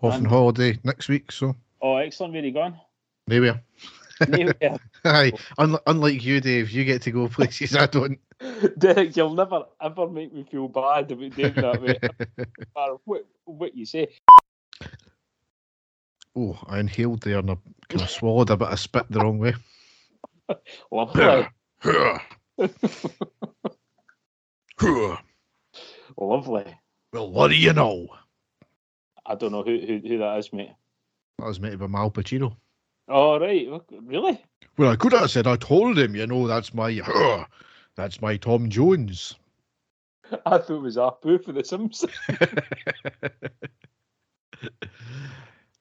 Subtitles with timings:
[0.00, 2.32] Off on holiday next week, so Oh, excellent.
[2.34, 2.78] Where you gone?
[3.26, 3.60] there we are.
[4.28, 4.78] Nowhere.
[5.04, 8.18] Aye, un- unlike you, Dave, you get to go places I don't.
[8.78, 11.98] Derek, you'll never ever make me feel bad about doing that, mate.
[12.36, 12.44] no
[12.76, 14.08] matter what, what you say.
[16.36, 17.56] oh, I inhaled there and I
[17.88, 19.54] kind of swallowed a bit of spit the wrong way.
[20.90, 21.46] Lovely.
[26.16, 26.74] Lovely.
[27.12, 28.08] well, what do you know?
[29.28, 30.72] I don't know who, who, who that is, mate.
[31.38, 32.56] That was made by Mal Pacino.
[33.08, 33.68] Oh, right.
[34.02, 34.42] Really?
[34.78, 36.98] Well, I could have said I told him, you know, that's my,
[37.96, 39.36] that's my Tom Jones.
[40.46, 42.12] I thought it was Apu for The Simpsons.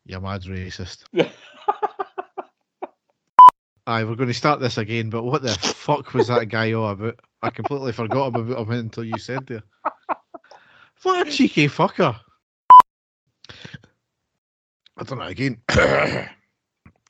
[0.06, 1.04] You're mad racist.
[3.88, 6.90] Aye, we're going to start this again, but what the fuck was that guy all
[6.90, 7.18] about?
[7.42, 9.64] I completely forgot about him until you said there.
[11.04, 12.20] What a cheeky fucker.
[14.98, 15.58] I don't know, again.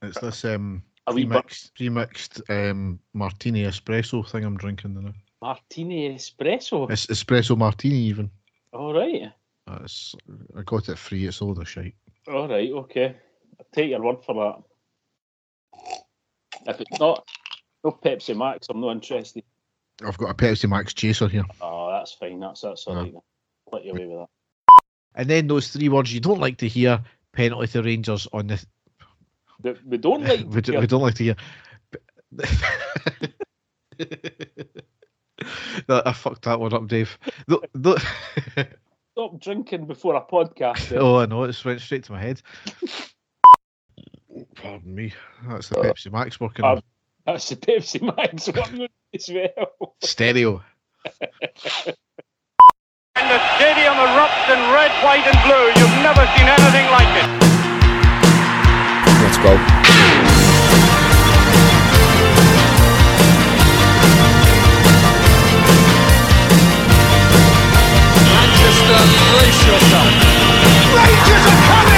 [0.01, 5.13] it's this um, A wee bu- remixed, remixed um, martini espresso thing I'm drinking now.
[5.41, 6.89] Martini Espresso.
[6.89, 8.29] It's espresso martini, even.
[8.73, 9.31] All right.
[9.67, 9.87] Uh,
[10.57, 11.93] I got it free, it's all the shite.
[12.27, 12.71] All right.
[12.71, 13.15] Okay.
[13.59, 14.33] I'll take your word for
[15.75, 15.93] that.
[16.65, 17.23] If it's not
[17.83, 19.43] no Pepsi Max, I'm not interested.
[20.05, 21.45] I've got a Pepsi Max chaser here.
[21.61, 22.39] Oh, that's fine.
[22.39, 23.01] That's that's all Yeah.
[23.03, 23.13] right.
[23.71, 24.27] Let you away with that.
[25.15, 27.01] And then those three words you don't like to hear
[27.33, 28.63] penalty to Rangers on the.
[29.85, 30.45] We don't like.
[30.47, 31.35] we, do, don't like to hear.
[35.87, 37.17] No, I fucked that one up, Dave.
[37.47, 40.89] Stop drinking before a podcast.
[40.89, 40.99] then.
[40.99, 42.41] oh, I know, it's went straight to my head.
[44.55, 45.13] Pardon me.
[45.47, 46.65] That's the Uh, Pepsi Max working.
[46.65, 46.81] um,
[47.25, 49.95] That's the Pepsi Max working as well.
[50.01, 50.63] Stereo.
[53.27, 55.67] And the stadium erupts in red, white, and blue.
[55.75, 57.27] You've never seen anything like it.
[59.19, 59.51] Let's go.
[68.31, 69.01] Manchester,
[69.35, 70.07] brace yourself.
[70.95, 71.96] Rangers are coming!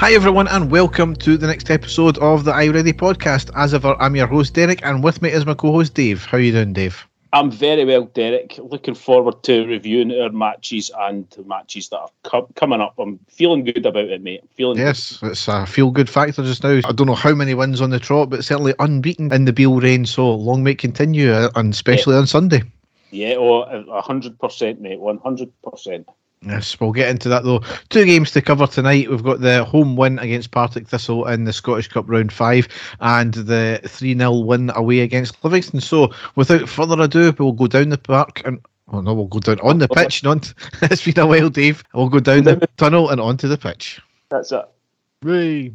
[0.00, 3.50] Hi, everyone, and welcome to the next episode of the I Ready podcast.
[3.54, 6.24] As ever, I'm your host, Derek, and with me is my co host, Dave.
[6.24, 7.06] How you doing, Dave?
[7.34, 8.56] I'm very well, Derek.
[8.56, 12.94] Looking forward to reviewing our matches and the matches that are co- coming up.
[12.98, 14.42] I'm feeling good about it, mate.
[14.54, 14.84] Feeling good.
[14.84, 16.80] Yes, it's a feel good factor just now.
[16.82, 19.80] I don't know how many wins on the trot, but certainly unbeaten in the Beale
[19.80, 20.06] reign.
[20.06, 22.62] So long may it continue, uh, and especially on Sunday.
[23.10, 24.98] Yeah, oh, a hundred percent, mate.
[24.98, 26.08] One hundred percent.
[26.42, 27.62] Yes, we'll get into that though.
[27.90, 29.10] Two games to cover tonight.
[29.10, 32.66] We've got the home win against Partick Thistle in the Scottish Cup round five
[33.00, 35.82] and the 3 0 win away against Livingston.
[35.82, 38.60] So, without further ado, we'll go down the park and.
[38.92, 40.24] Oh no, we'll go down on the pitch.
[40.24, 40.52] Not,
[40.82, 41.84] it's been a while, Dave.
[41.94, 44.00] We'll go down the tunnel and onto the pitch.
[44.30, 44.64] That's it.
[45.22, 45.74] Ray.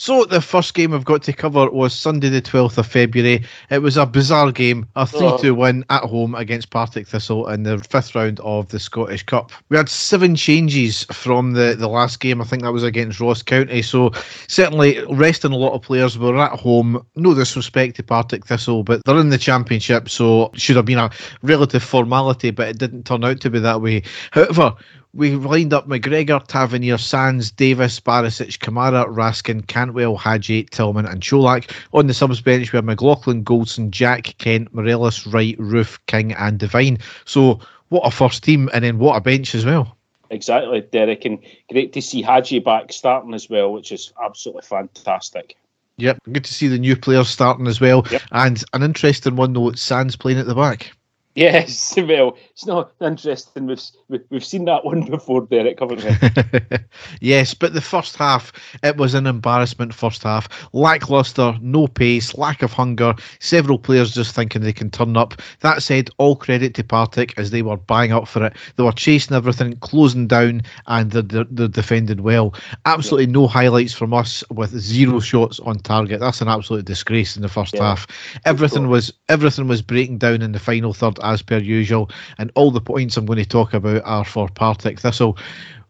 [0.00, 3.44] So the first game we've got to cover was Sunday the 12th of February.
[3.68, 7.76] It was a bizarre game, a 3-2 win at home against Partick Thistle in the
[7.80, 9.52] fifth round of the Scottish Cup.
[9.68, 12.40] We had seven changes from the, the last game.
[12.40, 13.82] I think that was against Ross County.
[13.82, 14.10] So
[14.48, 16.18] certainly resting a lot of players.
[16.18, 17.06] We're at home.
[17.16, 21.10] No disrespect to Partick Thistle, but they're in the championship, so should have been a
[21.42, 24.04] relative formality, but it didn't turn out to be that way.
[24.30, 24.76] However,
[25.12, 31.70] we lined up McGregor, Tavernier, Sands, Davies, Barisic, Kamara, Raskin, Cantwell, Hagi, Tillman, and Colak.
[31.92, 36.58] On the subs bench, we have McLaughlin, Goldson, Jack, Kent, Morelos, Wright, Roofe, King, and
[36.58, 36.98] Devine.
[37.24, 39.96] So, what a first team, and then what a bench as well.
[40.30, 45.56] Exactly, Derek, and great to see Hagi back starting as well, which is absolutely fantastic.
[45.96, 48.06] Yep, good to see the new players starting as well.
[48.10, 48.22] Yep.
[48.30, 50.92] And an interesting one, though, Sands playing at the back.
[51.36, 53.66] Yes, well, it's not interesting.
[53.66, 56.78] We've we- we've seen that one before, Derek, haven't we?
[57.20, 58.52] yes, but the first half,
[58.82, 59.94] it was an embarrassment.
[59.94, 63.14] First half, lackluster, no pace, lack of hunger.
[63.38, 65.34] Several players just thinking they can turn up.
[65.60, 68.56] That said, all credit to Partick as they were buying up for it.
[68.76, 72.54] They were chasing everything, closing down, and they're, they're, they're defended well.
[72.86, 76.18] Absolutely no highlights from us with zero shots on target.
[76.18, 77.82] That's an absolute disgrace in the first Yeah.
[77.90, 78.08] half.
[78.44, 82.70] Everything was everything was breaking down in the final third, as per usual, and all
[82.70, 85.36] the points I'm going to talk about are for Partick Thistle.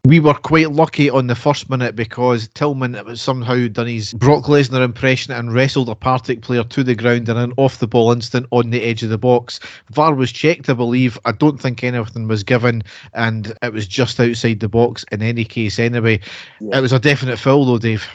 [0.03, 4.83] We were quite lucky on the first minute because Tillman somehow done his Brock Lesnar
[4.83, 8.47] impression and wrestled a Partick player to the ground in an off the ball instant
[8.49, 9.59] on the edge of the box.
[9.91, 11.19] VAR was checked, I believe.
[11.25, 12.81] I don't think anything was given,
[13.13, 16.19] and it was just outside the box in any case, anyway.
[16.59, 16.79] Yeah.
[16.79, 18.07] It was a definite foul, though, Dave.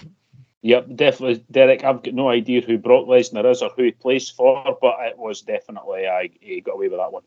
[0.62, 1.84] Yep, definitely, Derek.
[1.84, 5.18] I've got no idea who Brock Lesnar is or who he plays for, but it
[5.18, 7.22] was definitely I he got away with that one.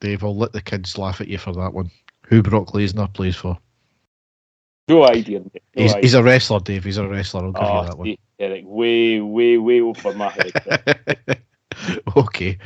[0.00, 1.90] Dave, I'll let the kids laugh at you for that one.
[2.26, 3.58] Who Brock Lesnar plays for?
[4.88, 5.40] No idea.
[5.40, 6.02] No he's, idea.
[6.02, 6.84] he's a wrestler, Dave.
[6.84, 7.44] He's a wrestler.
[7.44, 8.16] I'll give oh, you ah, that one.
[8.38, 11.40] Derek, way, way, way over my head.
[12.16, 12.58] okay.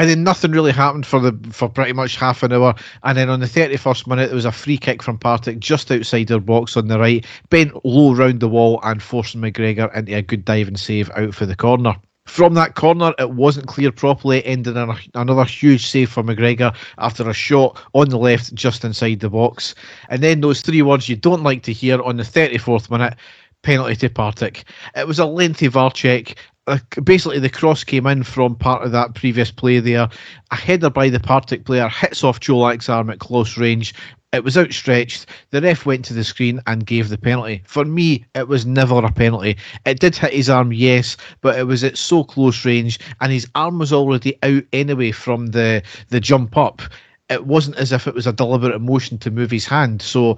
[0.00, 2.74] And then nothing really happened for the for pretty much half an hour.
[3.02, 6.28] And then on the 31st minute, there was a free kick from Partick just outside
[6.28, 10.22] their box on the right, bent low round the wall and forcing McGregor into a
[10.22, 11.94] good dive and save out for the corner.
[12.24, 16.74] From that corner, it wasn't cleared properly, ending in a, another huge save for McGregor
[16.96, 19.74] after a shot on the left just inside the box.
[20.08, 23.18] And then those three words you don't like to hear on the 34th minute
[23.62, 24.64] penalty to Partick.
[24.96, 26.36] It was a lengthy VAR check.
[26.66, 30.08] Uh, basically, the cross came in from part of that previous play there.
[30.50, 33.94] A header by the Partick player hits off Colak's arm at close range,
[34.32, 35.26] it was outstretched.
[35.50, 37.62] The ref went to the screen and gave the penalty.
[37.66, 39.56] For me, it was never a penalty.
[39.84, 43.48] It did hit his arm, yes, but it was at so close range, and his
[43.56, 46.80] arm was already out anyway from the the jump up.
[47.28, 50.00] It wasn't as if it was a deliberate motion to move his hand.
[50.00, 50.36] So,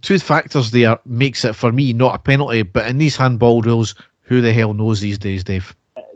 [0.00, 2.62] two factors there makes it for me not a penalty.
[2.62, 5.74] But in these handball rules, who the hell knows these days, Dave?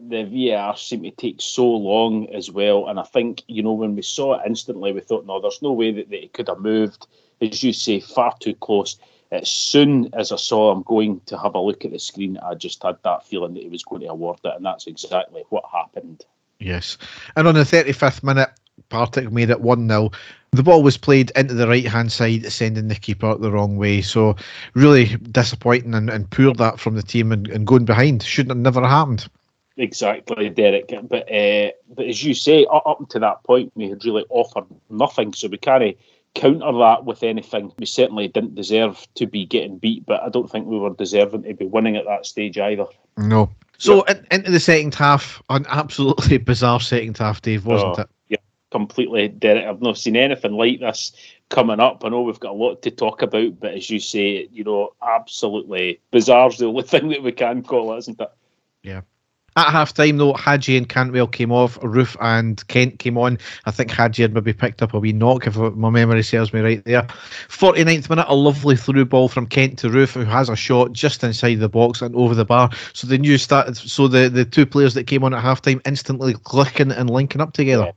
[0.08, 2.88] the VAR seemed to take so long as well.
[2.88, 5.72] And I think, you know, when we saw it instantly, we thought, no, there's no
[5.72, 7.06] way that, that it could have moved,
[7.40, 8.96] as you say, far too close.
[9.32, 12.54] As soon as I saw him going to have a look at the screen, I
[12.54, 14.52] just had that feeling that he was going to award it.
[14.54, 16.24] And that's exactly what happened.
[16.60, 16.96] Yes.
[17.34, 18.50] And on the 35th minute,
[18.88, 20.10] Partick made it 1 0.
[20.52, 24.00] The ball was played into the right hand side, sending the keeper the wrong way.
[24.00, 24.36] So,
[24.74, 28.22] really disappointing and, and poor that from the team and, and going behind.
[28.22, 29.28] Shouldn't have never happened.
[29.76, 30.88] Exactly, Derek.
[31.02, 34.64] But uh, but as you say, up, up to that point, we had really offered
[34.88, 35.96] nothing, so we can't
[36.34, 37.72] counter that with anything.
[37.78, 41.42] We certainly didn't deserve to be getting beat, but I don't think we were deserving
[41.42, 42.86] to be winning at that stage either.
[43.16, 43.50] No.
[43.78, 48.08] So in, into the second half, an absolutely bizarre second half, Dave, wasn't oh, it?
[48.72, 49.64] Yeah, completely, Derek.
[49.64, 51.12] I've not seen anything like this
[51.48, 52.04] coming up.
[52.04, 54.92] I know we've got a lot to talk about, but as you say, you know,
[55.02, 58.30] absolutely bizarre is the only thing that we can call it, isn't it?
[58.82, 59.00] Yeah.
[59.58, 61.80] At half time, though, Hagi and Cantwell came off.
[61.80, 63.38] Roofe and Kent came on.
[63.64, 66.60] I think Hagi had maybe picked up a wee knock, if my memory serves me
[66.60, 67.06] right there.
[67.48, 71.24] 49th minute, a lovely through ball from Kent to Roofe, who has a shot just
[71.24, 72.68] inside the box and over the bar.
[72.92, 73.78] So the new started.
[73.78, 77.40] So the, the two players that came on at half time instantly clicking and linking
[77.40, 77.94] up together.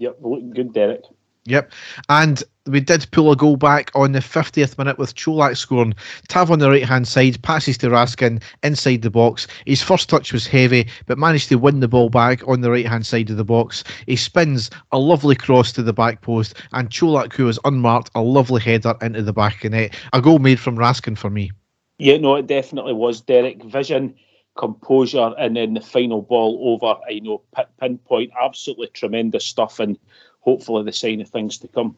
[0.00, 1.02] Yep, looking good, Derek.
[1.44, 1.72] Yep.
[2.08, 5.94] And we did pull a goal back on the 50th minute with Colak scoring.
[6.28, 9.46] Tav on the right hand side, passes to Raskin inside the box.
[9.66, 12.86] His first touch was heavy, but managed to win the ball back on the right
[12.86, 13.84] hand side of the box.
[14.06, 18.22] He spins a lovely cross to the back post, and Colak, who was unmarked, a
[18.22, 19.94] lovely header into the back of net.
[20.12, 21.50] A goal made from Raskin for me.
[21.98, 23.62] Yeah, no, it definitely was, Derek.
[23.64, 24.14] Vision
[24.56, 27.00] composure, and then the final ball over.
[27.08, 27.42] I know
[27.80, 29.98] pinpoint, absolutely tremendous stuff, and
[30.40, 31.96] hopefully the sign of things to come.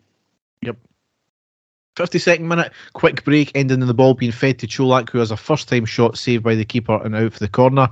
[0.62, 0.76] Yep.
[1.96, 5.36] 52nd minute, quick break, ending in the ball being fed to Colak, who has a
[5.36, 7.86] first time shot saved by the keeper and out for the corner.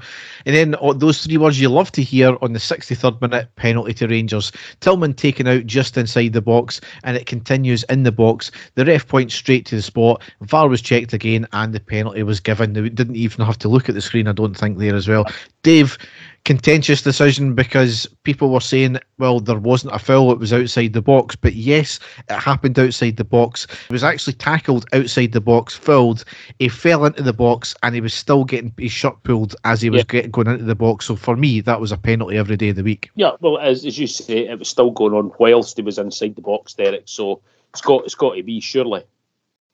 [0.47, 3.93] And then oh, those three words you love to hear on the 63rd minute, penalty
[3.95, 4.53] to Rangers.
[4.81, 8.51] Tillman taken out just inside the box, and it continues in the box.
[8.75, 10.23] The ref points straight to the spot.
[10.41, 12.73] VAR was checked again, and the penalty was given.
[12.73, 15.27] They didn't even have to look at the screen, I don't think, there as well.
[15.63, 15.99] Dave,
[16.45, 21.03] contentious decision because people were saying, well, there wasn't a foul, it was outside the
[21.03, 21.37] box.
[21.37, 23.67] But yes, it happened outside the box.
[23.89, 26.25] It was actually tackled outside the box, fouled.
[26.59, 29.91] He fell into the box and he was still getting his shirt pulled as he
[29.91, 30.05] was yeah.
[30.09, 31.07] getting, going into the box.
[31.07, 33.11] So for me, that was a penalty every day of the week.
[33.15, 36.37] Yeah, well, as, as you say, it was still going on whilst he was inside
[36.37, 37.05] the box, Derek.
[37.05, 39.05] So it's got, it's got to be, surely.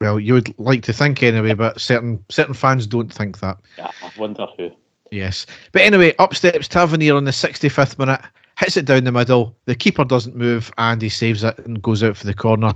[0.00, 3.56] Well, you would like to think anyway, but certain certain fans don't think that.
[3.78, 4.70] Yeah, I wonder who.
[5.10, 5.46] Yes.
[5.72, 8.20] But anyway, up steps Tavernier on the 65th minute,
[8.58, 9.56] hits it down the middle.
[9.66, 12.72] The keeper doesn't move and he saves it and goes out for the corner.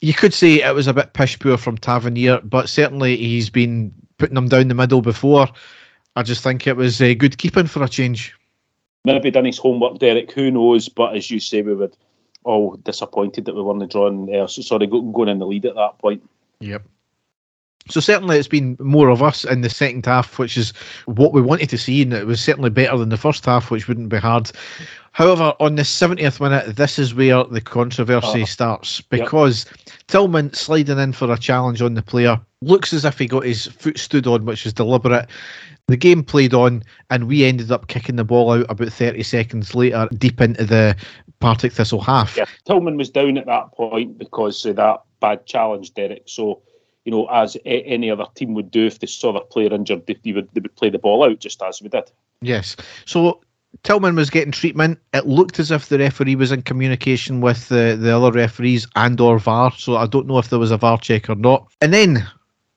[0.00, 3.92] You could say it was a bit pish poor from Tavernier, but certainly he's been
[4.18, 5.48] putting them down the middle before.
[6.16, 8.34] I just think it was uh, good keeping for a change.
[9.04, 10.32] Maybe done his homework, Derek.
[10.32, 10.88] Who knows?
[10.88, 11.90] But as you say, we were
[12.44, 14.34] all disappointed that we weren't drawing.
[14.34, 16.22] Uh, sorry, going in the lead at that point.
[16.60, 16.82] Yep.
[17.88, 20.72] So certainly it's been more of us in the second half, which is
[21.06, 23.88] what we wanted to see, and it was certainly better than the first half, which
[23.88, 24.50] wouldn't be hard.
[25.12, 29.96] However, on the 70th minute, this is where the controversy uh, starts because yep.
[30.06, 33.66] Tillman sliding in for a challenge on the player looks as if he got his
[33.66, 35.28] foot stood on, which was deliberate.
[35.88, 39.74] The game played on, and we ended up kicking the ball out about 30 seconds
[39.74, 40.94] later, deep into the
[41.40, 42.36] Partick Thistle half.
[42.36, 46.22] Yeah, Tillman was down at that point because of that bad challenge, Derek.
[46.26, 46.62] So,
[47.04, 50.06] you know, as a- any other team would do if they saw their player injured,
[50.06, 52.10] they would, they would play the ball out just as we did.
[52.42, 52.76] Yes.
[53.04, 53.40] So
[53.82, 54.98] Tillman was getting treatment.
[55.14, 59.20] It looked as if the referee was in communication with the, the other referees and
[59.20, 59.72] or VAR.
[59.72, 61.68] So I don't know if there was a VAR check or not.
[61.80, 62.26] And then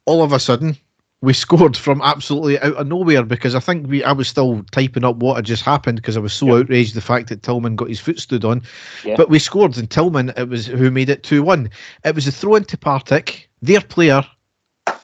[0.05, 0.77] all of a sudden,
[1.21, 5.03] we scored from absolutely out of nowhere because I think we I was still typing
[5.03, 6.65] up what had just happened because I was so yep.
[6.65, 8.61] outraged the fact that Tillman got his foot stood on.
[9.03, 9.17] Yep.
[9.17, 11.71] But we scored and Tillman it was who made it 2-1.
[12.05, 13.49] It was a throw into Partick.
[13.63, 14.23] Their player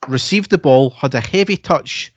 [0.10, 2.13] received the ball, had a heavy touch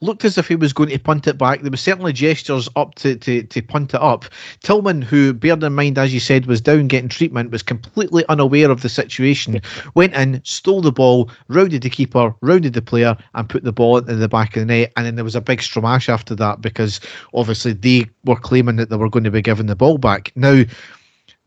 [0.00, 1.62] looked as if he was going to punt it back.
[1.62, 4.26] There were certainly gestures up to, to, to punt it up.
[4.62, 8.70] Tillman, who, bear in mind, as you said, was down getting treatment, was completely unaware
[8.70, 9.60] of the situation,
[9.94, 13.96] went in, stole the ball, rounded the keeper, rounded the player, and put the ball
[13.96, 14.92] into the back of the net.
[14.96, 17.00] And then there was a big stramash after that because
[17.32, 20.32] obviously they were claiming that they were going to be given the ball back.
[20.36, 20.64] Now,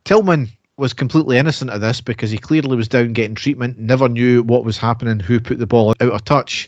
[0.04, 0.50] Tillman
[0.82, 4.66] was completely innocent of this because he clearly was down getting treatment, never knew what
[4.66, 6.68] was happening, who put the ball out of touch.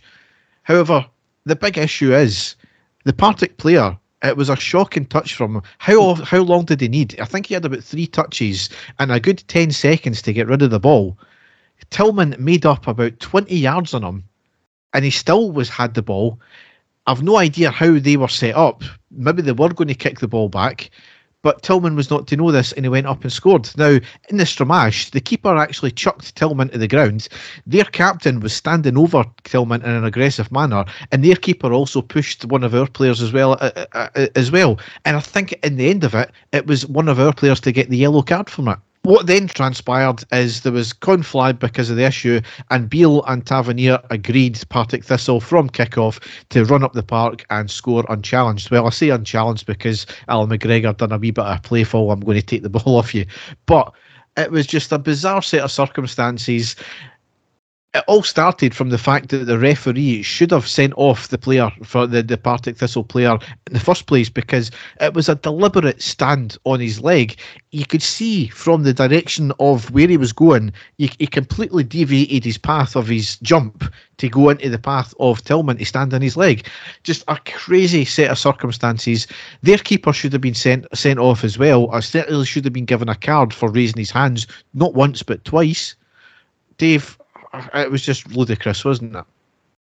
[0.62, 1.03] However,
[1.46, 2.55] the big issue is
[3.05, 3.98] the Partick player.
[4.22, 5.63] It was a shocking touch from him.
[5.79, 7.20] How how long did he need?
[7.20, 10.62] I think he had about three touches and a good ten seconds to get rid
[10.62, 11.17] of the ball.
[11.89, 14.24] Tillman made up about twenty yards on him,
[14.93, 16.39] and he still was had the ball.
[17.08, 18.84] I've no idea how they were set up.
[19.10, 20.91] Maybe they were going to kick the ball back,
[21.43, 23.69] but Tillman was not to know this and he went up and scored.
[23.77, 27.27] Now, in the Stramash, the keeper actually chucked Tillman to the ground.
[27.67, 32.45] Their captain was standing over Tillman in an aggressive manner, and their keeper also pushed
[32.45, 33.53] one of our players as well.
[33.53, 36.88] Uh, uh, uh as well, and I think in the end of it, it was
[36.88, 38.79] one of our players to get the yellow card from it.
[39.03, 42.39] What then transpired is there was conflag because of the issue,
[42.72, 47.69] and Beale and Tavernier agreed, Partick Thistle, from kick-off to run up the park and
[47.69, 48.72] score unchallenged.
[48.72, 52.39] Well, I say unchallenged because Alan McGregor done a wee bit of playful, I'm going
[52.39, 53.25] to take the ball off you.
[53.65, 53.93] But
[54.38, 56.77] it was just a bizarre set of circumstances
[57.93, 61.71] it all started from the fact that the referee should have sent off the player
[61.83, 66.01] for the, the Partick Thistle player in the first place because it was a deliberate
[66.01, 67.38] stand on his leg.
[67.71, 72.43] You could see from the direction of where he was going, he, he completely deviated
[72.43, 73.83] his path of his jump
[74.17, 76.67] to go into the path of Tillman to stand on his leg.
[77.03, 79.27] Just a crazy set of circumstances.
[79.62, 81.91] Their keeper should have been sent sent off as well.
[81.91, 85.45] I certainly should have been given a card for raising his hands, not once but
[85.45, 85.95] twice.
[86.77, 87.17] Dave,
[87.53, 89.25] it was just ludicrous, wasn't it?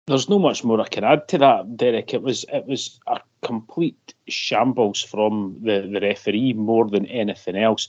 [0.08, 2.14] There's no much more I can add to that, Derek.
[2.14, 7.88] It was it was a complete shambles from the, the referee more than anything else.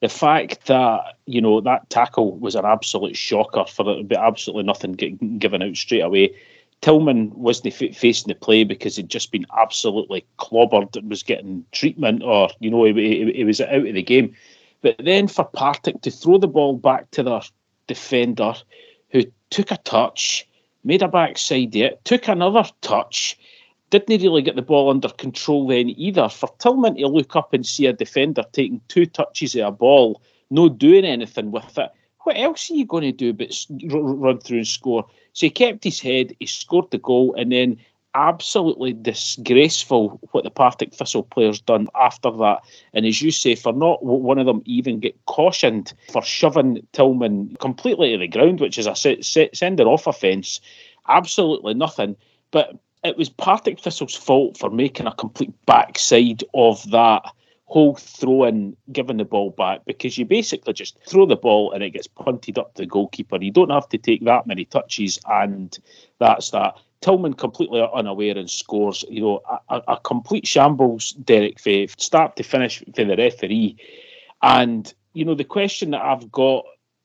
[0.00, 5.38] The fact that you know that tackle was an absolute shocker for absolutely nothing getting
[5.38, 6.34] given out straight away.
[6.80, 12.22] Tillman wasn't facing the play because he'd just been absolutely clobbered and was getting treatment,
[12.22, 14.32] or you know he, he, he was out of the game.
[14.80, 17.40] But then for Partick to throw the ball back to their
[17.88, 18.54] defender,
[19.50, 20.46] took a touch,
[20.84, 23.38] made a backside it, took another touch,
[23.90, 26.28] didn't really get the ball under control then either.
[26.28, 30.22] For Tillman to look up and see a defender taking two touches of a ball,
[30.50, 31.90] no doing anything with it,
[32.22, 33.54] what else are you going to do but
[33.90, 35.06] run through and score?
[35.32, 37.78] So he kept his head, he scored the goal, and then
[38.14, 42.58] absolutely disgraceful what the Partick Thistle players done after that.
[42.92, 47.56] And as you say, for not one of them even get cautioned for shoving Tillman
[47.60, 50.60] completely to the ground, which is a sending off offence,
[51.08, 52.16] absolutely nothing.
[52.50, 57.22] But it was Partick Thistle's fault for making a complete backside of that
[57.66, 61.84] whole throw in, giving the ball back, because you basically just throw the ball and
[61.84, 63.36] it gets punted up to the goalkeeper.
[63.40, 65.78] You don't have to take that many touches, and
[66.18, 66.74] that's that.
[67.00, 69.04] Tillman completely unaware and scores.
[69.08, 73.76] You know, a, a complete shambles, Derek, from start to finish for the referee.
[74.42, 76.64] And, you know, the question that I've got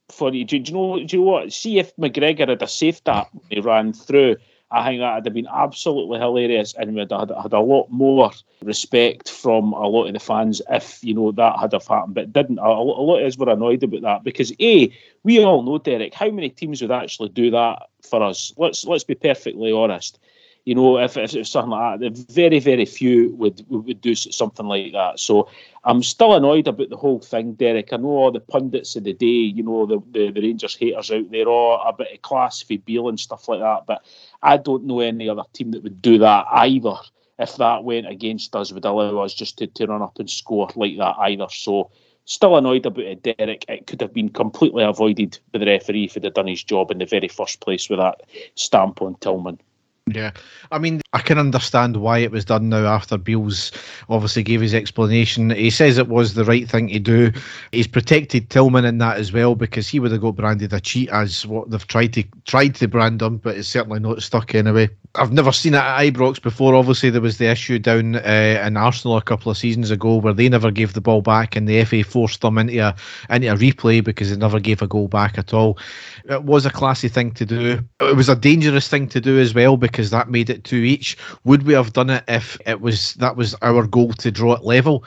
[0.09, 1.53] for you, do, do you know do you know what?
[1.53, 4.38] See if McGregor had a safe that he ran through
[4.74, 8.32] I think that would have been absolutely hilarious and we'd have had a lot more
[8.63, 12.15] respect from a lot of the fans if, you know, that had have happened.
[12.15, 12.58] But didn't.
[12.58, 14.92] A, a lot of us were annoyed about that because, A,
[15.24, 18.51] we all know, Derek, how many teams would actually do that for us?
[18.58, 20.20] Let's let's be perfectly honest.
[20.65, 24.15] You know, if, if it was something like that, very, very few would would do
[24.15, 25.20] something like that.
[25.20, 25.50] So
[25.84, 27.91] I'm still annoyed about the whole thing, Derek.
[27.91, 31.12] I know all the pundits of the day, you know, the, the, the Rangers haters
[31.12, 33.86] out there, all a bit of class for Beale and stuff like that.
[33.86, 34.05] But
[34.41, 36.96] I don't know any other team that would do that either.
[37.39, 40.70] if that went against us, would allow us just to, to run up and score
[40.75, 41.48] like that either.
[41.50, 41.91] So
[42.25, 43.65] still annoyed about it, Derek.
[43.67, 46.91] It could have been completely avoided by the referee if he'd have done his job
[46.91, 48.22] in the very first place with that
[48.55, 49.60] stamp on Tillman.
[50.07, 50.31] Yeah,
[50.69, 53.72] I mean, I can understand why it was done now after Beale's
[54.10, 55.50] obviously gave his explanation.
[55.51, 57.31] He says it was the right thing to do.
[57.72, 61.07] He's protected Tillman in that as well because he would have got branded a cheat
[61.10, 64.89] as what they've tried to tried to brand him, but it's certainly not stuck anyway.
[65.15, 66.75] I've never seen it at Ibrox before.
[66.75, 70.33] Obviously, there was the issue down uh, in Arsenal a couple of seasons ago where
[70.33, 72.95] they never gave the ball back, and the FA forced them into a
[73.29, 75.77] into a replay because they never gave a goal back at all.
[76.25, 77.79] It was a classy thing to do.
[78.01, 81.17] It was a dangerous thing to do as well because that made it two each.
[81.43, 84.63] Would we have done it if it was that was our goal to draw it
[84.63, 85.03] level?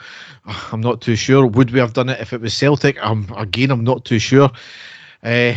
[0.71, 1.45] I'm not too sure.
[1.45, 3.03] Would we have done it if it was Celtic?
[3.03, 4.49] Um, again, I'm not too sure.
[5.23, 5.53] Uh,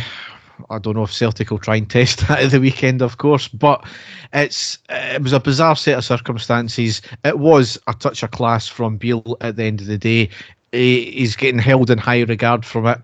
[0.69, 3.47] I don't know if Celtic will try and test that at the weekend, of course,
[3.47, 3.85] but
[4.33, 7.01] it's it was a bizarre set of circumstances.
[7.23, 10.29] It was a touch of class from Beale at the end of the day.
[10.71, 12.99] He's getting held in high regard from it.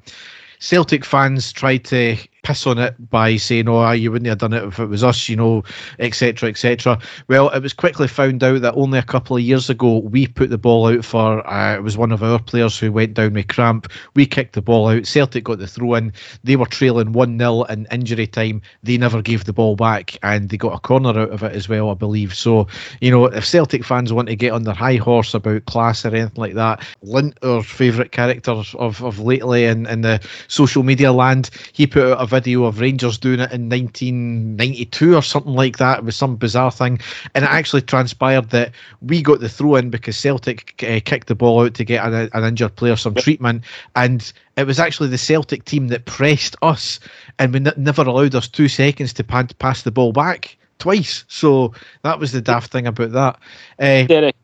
[0.60, 2.18] Celtic fans tried to
[2.48, 5.28] piss on it by saying, "Oh, you wouldn't have done it if it was us,"
[5.28, 5.66] you know,
[6.00, 6.98] etc., etc.
[7.28, 10.50] Well, it was quickly found out that only a couple of years ago we put
[10.50, 11.46] the ball out for.
[11.46, 13.92] Uh, it was one of our players who went down with cramp.
[14.16, 15.06] We kicked the ball out.
[15.06, 16.14] Celtic got the throw in.
[16.46, 18.62] They were trailing one 0 in injury time.
[18.82, 21.68] They never gave the ball back, and they got a corner out of it as
[21.68, 22.34] well, I believe.
[22.34, 22.68] So,
[23.02, 26.16] you know, if Celtic fans want to get on their high horse about class or
[26.16, 31.12] anything like that, Lint, our favourite character of, of lately in, in the social media
[31.12, 35.78] land, he put out a video of Rangers doing it in 1992 or something like
[35.78, 35.98] that.
[36.00, 37.00] It was some bizarre thing,
[37.34, 41.36] and it actually transpired that we got the throw in because Celtic uh, kicked the
[41.36, 43.64] ball out to get an, an injured player some treatment,
[43.96, 47.00] and it was actually the Celtic team that pressed us,
[47.40, 51.26] and we n- never allowed us two seconds to pan- pass the ball back twice.
[51.28, 53.40] So that was the daft thing about that.
[53.80, 54.36] Uh, Derek,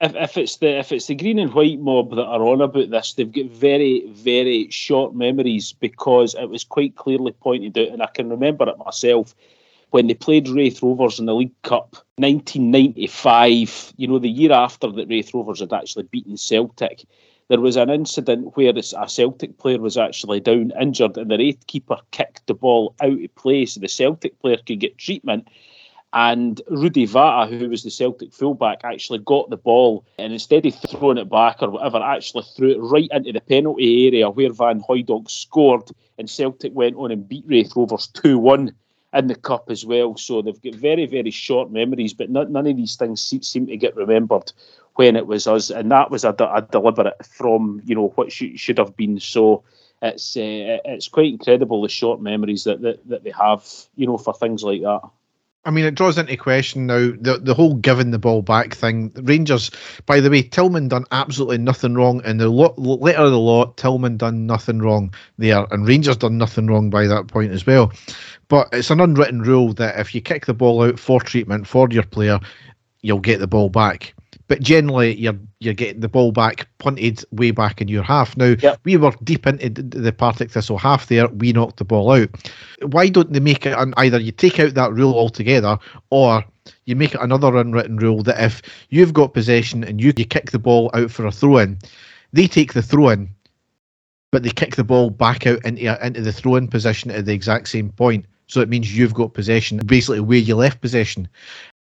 [0.00, 2.90] if, if it's the if it's the green and white mob that are on about
[2.90, 8.02] this, they've got very very short memories because it was quite clearly pointed out, and
[8.02, 9.34] I can remember it myself
[9.90, 13.94] when they played Raith Rovers in the League Cup 1995.
[13.96, 17.04] You know, the year after that Raith Rovers had actually beaten Celtic.
[17.48, 21.66] There was an incident where a Celtic player was actually down injured, and the Raith
[21.66, 25.48] keeper kicked the ball out of play so the Celtic player could get treatment
[26.12, 30.74] and Rudi Vata, who was the Celtic fullback, actually got the ball and instead of
[30.74, 34.82] throwing it back or whatever, actually threw it right into the penalty area where Van
[34.82, 35.90] Hooijdonk scored.
[36.16, 38.72] And Celtic went on and beat Raith Rovers 2 1
[39.14, 40.16] in the cup as well.
[40.16, 43.94] So they've got very, very short memories, but none, of these things seem to get
[43.94, 44.50] remembered
[44.94, 45.70] when it was us.
[45.70, 49.20] And that was a, a deliberate from, you know, what should, should have been.
[49.20, 49.62] So
[50.00, 54.16] it's uh, it's quite incredible the short memories that, that, that they have, you know,
[54.16, 55.02] for things like that.
[55.68, 59.12] I mean, it draws into question now the the whole giving the ball back thing.
[59.16, 59.70] Rangers,
[60.06, 63.66] by the way, Tillman done absolutely nothing wrong in the lo- letter of the law.
[63.74, 67.92] Tillman done nothing wrong there, and Rangers done nothing wrong by that point as well.
[68.48, 71.86] But it's an unwritten rule that if you kick the ball out for treatment for
[71.90, 72.40] your player,
[73.02, 74.14] you'll get the ball back
[74.48, 78.36] but generally you're you're getting the ball back punted way back in your half.
[78.36, 78.80] Now yep.
[78.84, 81.28] we were deep into the Partick Thistle half there.
[81.28, 82.30] We knocked the ball out.
[82.82, 85.78] Why don't they make it an, either you take out that rule altogether
[86.10, 86.44] or
[86.86, 90.50] you make it another unwritten rule that if you've got possession and you, you kick
[90.50, 91.78] the ball out for a throw in,
[92.32, 93.28] they take the throw in,
[94.30, 97.32] but they kick the ball back out into into the throw in position at the
[97.32, 98.26] exact same point.
[98.48, 101.28] So it means you've got possession, basically where you left possession.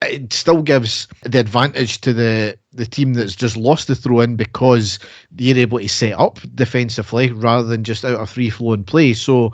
[0.01, 4.35] It still gives the advantage to the, the team that's just lost the throw in
[4.35, 4.99] because
[5.31, 9.13] they're able to set up defensively rather than just out of free flowing play.
[9.13, 9.53] So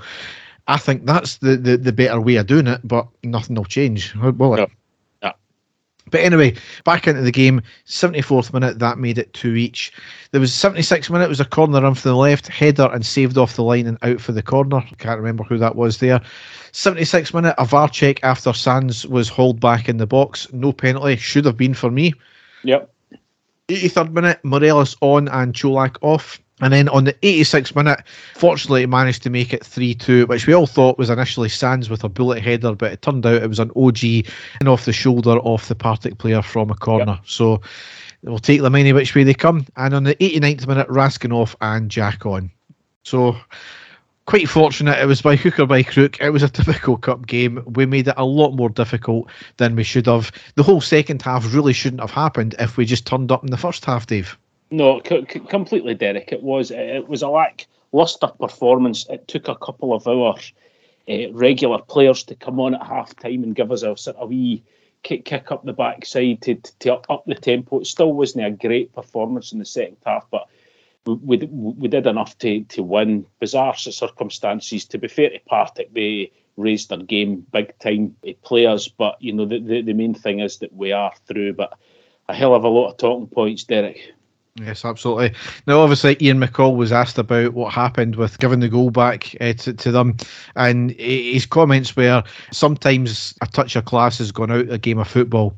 [0.68, 4.14] I think that's the, the, the better way of doing it, but nothing will change,
[4.16, 4.72] will it?
[6.10, 9.92] But anyway, back into the game, 74th minute, that made it two each.
[10.32, 13.38] There was 76 minute, it was a corner run from the left, header and saved
[13.38, 14.82] off the line and out for the corner.
[14.98, 16.22] Can't remember who that was there.
[16.74, 20.52] 76 minute, a VAR check after Sands was hauled back in the box.
[20.52, 22.14] No penalty, should have been for me.
[22.64, 22.90] Yep.
[23.70, 26.42] 83rd minute, Morelos on and Colak off.
[26.64, 28.02] And then on the 86th minute,
[28.36, 31.90] fortunately, he managed to make it 3 2, which we all thought was initially Sands
[31.90, 34.04] with a bullet header, but it turned out it was an OG
[34.60, 37.14] and off the shoulder off the Partick player from a corner.
[37.14, 37.22] Yep.
[37.26, 37.62] So
[38.24, 39.66] we'll take them any which way they come.
[39.76, 42.50] And on the 89th minute, Raskin off and Jack on.
[43.04, 43.36] So
[44.26, 45.00] quite fortunate.
[45.00, 46.20] It was by hook or by crook.
[46.22, 47.64] It was a typical cup game.
[47.66, 50.32] We made it a lot more difficult than we should have.
[50.56, 53.58] The whole second half really shouldn't have happened if we just turned up in the
[53.58, 54.38] first half, Dave.
[54.74, 56.32] No, c- c- completely, Derek.
[56.32, 59.06] It was it was a lackluster performance.
[59.08, 60.34] It took a couple of our
[61.08, 64.30] uh, regular players to come on at half time and give us a sort of
[64.30, 64.64] wee
[65.04, 67.82] kick, kick up the backside to, to up, up the tempo.
[67.82, 70.48] It still wasn't a great performance in the second half, but
[71.06, 73.28] we, we, we did enough to, to win.
[73.40, 74.86] Bizarre circumstances.
[74.86, 79.46] To be fair to Partick, they raised their game big time players, but you know
[79.46, 81.54] the, the, the main thing is that we are through.
[81.54, 81.78] But
[82.28, 84.14] a hell of a lot of talking points, Derek.
[84.60, 85.34] Yes, absolutely.
[85.66, 89.54] Now, obviously, Ian McCall was asked about what happened with giving the goal back uh,
[89.54, 90.16] to, to, them,
[90.56, 95.08] and his comments were sometimes a touch of class has gone out a game of
[95.08, 95.58] football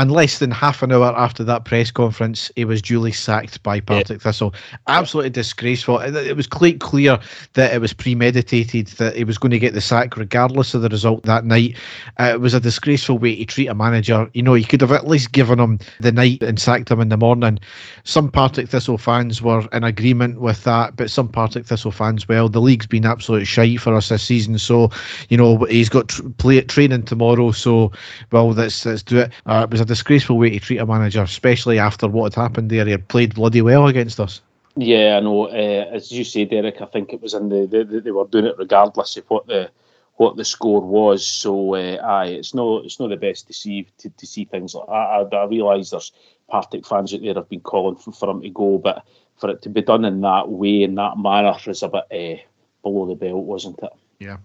[0.00, 3.80] and less than half an hour after that press conference, he was duly sacked by
[3.80, 4.22] Partick yeah.
[4.22, 4.54] Thistle.
[4.86, 5.98] Absolutely disgraceful.
[5.98, 7.20] It was quite clear
[7.52, 10.88] that it was premeditated, that he was going to get the sack regardless of the
[10.88, 11.76] result that night.
[12.18, 14.30] Uh, it was a disgraceful way to treat a manager.
[14.32, 17.10] You know, you could have at least given him the night and sacked him in
[17.10, 17.58] the morning.
[18.04, 22.48] Some Partick Thistle fans were in agreement with that, but some Partick Thistle fans, well,
[22.48, 24.90] the league's been absolute shite for us this season, so,
[25.28, 27.92] you know, he's got tr- play, training tomorrow, so,
[28.32, 29.30] well, let's, let's do it.
[29.44, 32.70] Uh, it was a disgraceful way to treat a manager, especially after what had happened
[32.70, 32.84] there.
[32.84, 34.40] He had played bloody well against us.
[34.76, 35.48] Yeah, I know.
[35.48, 38.46] Uh, as you say, Derek, I think it was in the, the, they were doing
[38.46, 39.70] it regardless of what the
[40.14, 41.26] what the score was.
[41.26, 44.74] So, uh, aye, it's no it's not the best to see to, to see things
[44.74, 44.92] like that.
[44.92, 46.12] I, I realise there's
[46.48, 49.04] Partick fans out there have been calling for, for him to go, but
[49.38, 52.42] for it to be done in that way in that manner was a bit uh,
[52.82, 53.92] below the belt, wasn't it?
[54.18, 54.38] Yeah.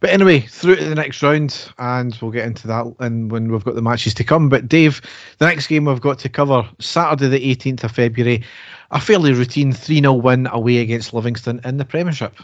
[0.00, 3.64] But anyway, through to the next round, and we'll get into that and when we've
[3.64, 4.48] got the matches to come.
[4.48, 5.00] But Dave,
[5.38, 8.42] the next game we've got to cover Saturday, the 18th of February,
[8.90, 12.34] a fairly routine 3 0 win away against Livingston in the Premiership.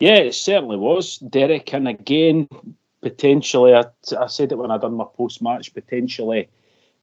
[0.00, 1.72] Yeah, it certainly was, Derek.
[1.74, 2.48] And again,
[3.02, 3.84] potentially, I,
[4.18, 6.48] I said it when I done my post match, potentially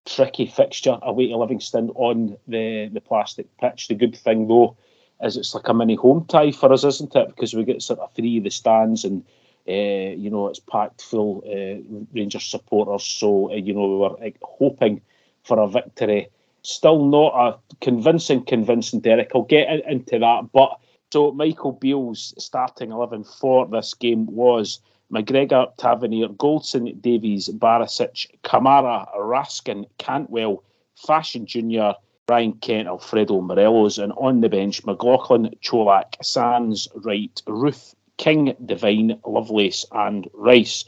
[0.06, 3.88] tricky fixture away to Livingston on the, the plastic pitch.
[3.88, 4.76] The good thing, though,
[5.24, 7.28] is it's like a mini home tie for us, isn't it?
[7.28, 9.24] Because we get sort of three of the stands and
[9.68, 11.82] uh, you know it's packed full uh,
[12.14, 13.04] Rangers supporters.
[13.04, 15.02] So uh, you know we were hoping
[15.44, 16.30] for a victory.
[16.62, 19.32] Still not a convincing, convincing Derek.
[19.34, 20.80] I'll get in, into that, but
[21.12, 24.80] so Michael Beale's starting eleven for this game was
[25.12, 30.64] McGregor, Tavernier, Goldson, Davies, Barisic, Kamara, Raskin, Cantwell,
[30.96, 31.96] Fashion Junior.
[32.30, 39.20] Ryan Kent, Alfredo Morelos, and on the bench, McLaughlin, Colak, Sands, Wright, Roofe, King, Devine,
[39.26, 40.86] Lovelace, and Rice.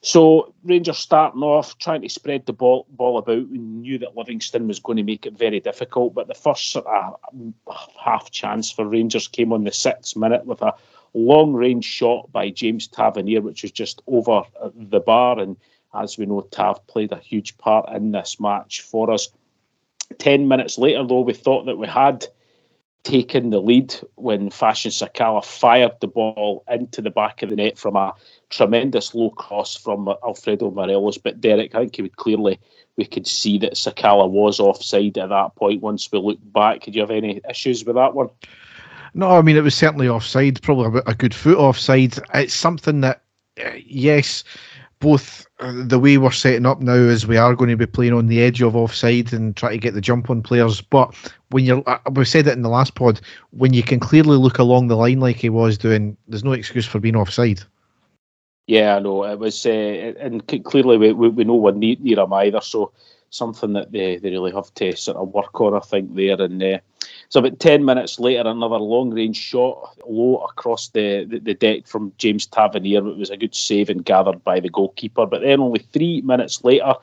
[0.00, 3.50] So Rangers starting off trying to spread the ball, ball about.
[3.50, 6.86] We knew that Livingston was going to make it very difficult, but the first sort
[6.86, 7.16] of
[8.02, 10.72] half chance for Rangers came on the sixth minute with a
[11.12, 15.38] long range shot by James Tavernier, which was just over the bar.
[15.38, 15.58] And
[15.92, 19.28] as we know, Tav played a huge part in this match for us.
[20.18, 22.26] 10 minutes later, though, we thought that we had
[23.02, 27.78] taken the lead when Fashion Sakala fired the ball into the back of the net
[27.78, 28.12] from a
[28.50, 31.16] tremendous low cross from Alfredo Morelos.
[31.16, 32.60] But Derek, I think he would clearly,
[32.96, 36.82] we could see that Sakala was offside at that point once we looked back.
[36.82, 38.28] Did you have any issues with that one?
[39.14, 42.18] No, I mean, it was certainly offside, probably a good foot offside.
[42.34, 43.22] It's something that,
[43.84, 44.44] yes,
[45.00, 48.12] both uh, the way we're setting up now is we are going to be playing
[48.12, 50.80] on the edge of offside and try to get the jump on players.
[50.80, 51.14] But
[51.50, 54.58] when you're, uh, we said it in the last pod, when you can clearly look
[54.58, 57.62] along the line like he was doing, there's no excuse for being offside.
[58.66, 59.70] Yeah, I know it was, uh,
[60.20, 62.60] and clearly we, we, we know we're near, near him either.
[62.60, 62.92] So
[63.30, 66.40] something that they, they really have to sort of work on, I think, there.
[66.40, 66.78] And uh,
[67.30, 71.86] so about 10 minutes later, another long range shot low across the, the, the, deck
[71.86, 73.06] from James Tavernier.
[73.06, 75.26] It was a good save and gathered by the goalkeeper.
[75.26, 76.94] But then only three minutes later,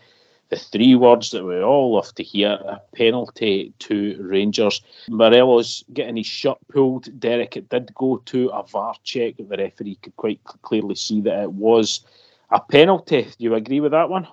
[0.49, 4.81] the three words that we all love to hear a penalty to Rangers.
[5.07, 7.17] Morelos getting his shirt pulled.
[7.21, 9.35] Derek, it did go to a VAR check.
[9.37, 12.01] The referee could quite clearly see that it was
[12.49, 13.21] a penalty.
[13.21, 14.27] Do you agree with that one?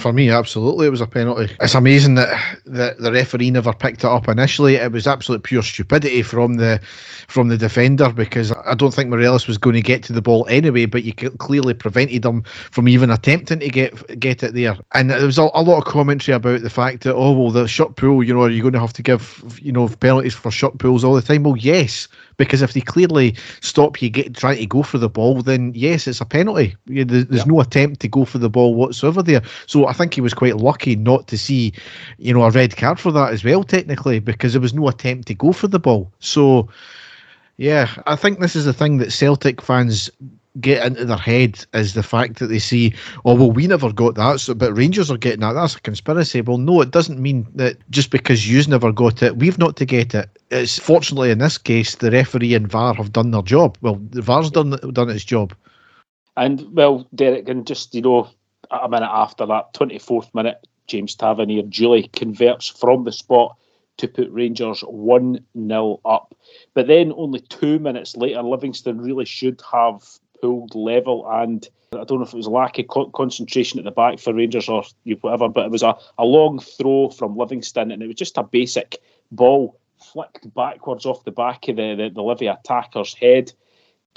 [0.00, 1.54] For me, absolutely, it was a penalty.
[1.60, 4.76] It's amazing that the, the referee never picked it up initially.
[4.76, 6.80] It was absolute pure stupidity from the
[7.28, 10.46] from the defender because I don't think Morelos was going to get to the ball
[10.48, 10.86] anyway.
[10.86, 14.78] But you clearly prevented him from even attempting to get get it there.
[14.94, 17.68] And there was a, a lot of commentary about the fact that oh well, the
[17.68, 20.50] shot pool, you know, are you going to have to give you know penalties for
[20.50, 21.42] shot pools all the time?
[21.42, 22.08] Well, yes,
[22.40, 26.08] because if they clearly stop you get trying to go for the ball, then yes,
[26.08, 26.74] it's a penalty.
[26.86, 27.46] There's yep.
[27.46, 29.42] no attempt to go for the ball whatsoever there.
[29.66, 31.74] So I think he was quite lucky not to see,
[32.16, 35.28] you know, a red card for that as well, technically, because there was no attempt
[35.28, 36.10] to go for the ball.
[36.18, 36.68] So.
[37.58, 40.10] Yeah, I think this is the thing that Celtic fans
[40.60, 42.94] get into their head is the fact that they see,
[43.26, 45.52] oh well, we never got that, so but Rangers are getting that.
[45.52, 46.40] That's a conspiracy.
[46.40, 49.84] Well, no, it doesn't mean that just because you've never got it, we've not to
[49.84, 50.39] get it.
[50.50, 53.78] It's fortunately in this case the referee and VAR have done their job.
[53.80, 55.54] Well, the VAR's done done its job.
[56.36, 58.28] And well, Derek, and just you know,
[58.70, 63.56] a minute after that, 24th minute, James Tavernier duly converts from the spot
[63.98, 66.34] to put Rangers 1 0 up.
[66.74, 70.02] But then only two minutes later, Livingston really should have
[70.40, 73.90] pulled level and I don't know if it was lack of co- concentration at the
[73.90, 74.84] back for Rangers or
[75.20, 78.44] whatever, but it was a, a long throw from Livingston and it was just a
[78.44, 78.98] basic
[79.32, 83.52] ball flicked backwards off the back of the, the, the Livy attacker's head.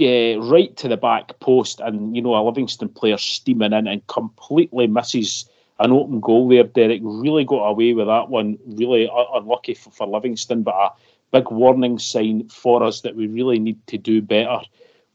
[0.02, 4.06] Uh, right to the back post, and you know, a Livingston player steaming in and
[4.08, 5.48] completely misses
[5.80, 6.63] an open goal there.
[6.63, 8.58] Derek really got away with that one.
[8.65, 10.91] Really unlucky for, for Livingston, but a
[11.32, 14.62] big warning sign for us that we really need to do better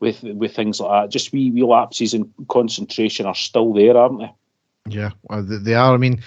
[0.01, 1.13] with with things like that.
[1.13, 4.33] Just wee, wee lapses in concentration are still there, aren't they?
[4.89, 5.95] Yeah, they are.
[5.95, 6.23] I mean,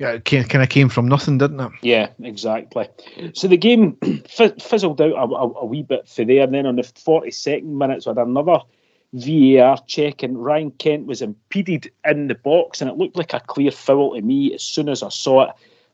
[0.00, 1.72] yeah, kind of came from nothing, didn't it?
[1.82, 2.88] Yeah, exactly.
[3.34, 6.76] So the game fizzled out a, a, a, wee bit for there, and then on
[6.76, 8.60] the 42nd minute, we had another
[9.12, 13.40] VAR check, and Ryan Kent was impeded in the box, and it looked like a
[13.40, 15.50] clear foul to me as soon as I saw it.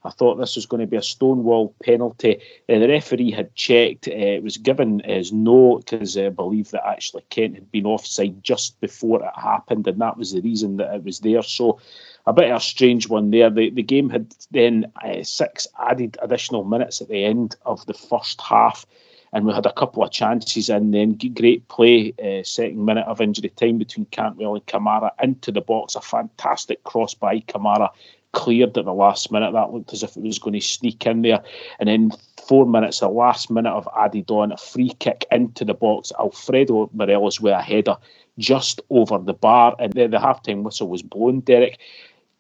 [0.07, 2.41] I thought this was going to be a stonewall penalty.
[2.69, 4.09] Uh, the referee had checked.
[4.09, 8.43] Uh, it was given as no because I believe that actually Kent had been offside
[8.43, 11.43] just before it happened, and that was the reason that it was there.
[11.43, 11.81] So
[12.27, 13.51] a bit of a strange one there.
[13.51, 17.95] The, the game had then uh, six added additional minutes at the end of the
[17.95, 18.87] first half
[19.33, 23.21] and we had a couple of chances and then great play uh, second minute of
[23.21, 27.91] injury time between Cantwell and Kamara into the box a fantastic cross by Kamara
[28.37, 29.53] cleared at the last minute.
[29.53, 31.43] That looked as if it was going to sneak in there.
[31.81, 32.13] And then
[32.47, 36.13] four minutes, the last minute of added on, a free kick into the box.
[36.21, 37.97] Alfredo Morelos with a header
[38.39, 39.75] just over the bar.
[39.79, 41.79] And then the halftime whistle was blown, Derek.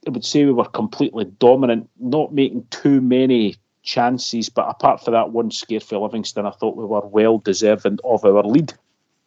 [0.07, 5.15] I would say we were completely dominant, not making too many chances, but apart from
[5.15, 8.75] that one scare for Livingston, I thought we were well deserving of our lead.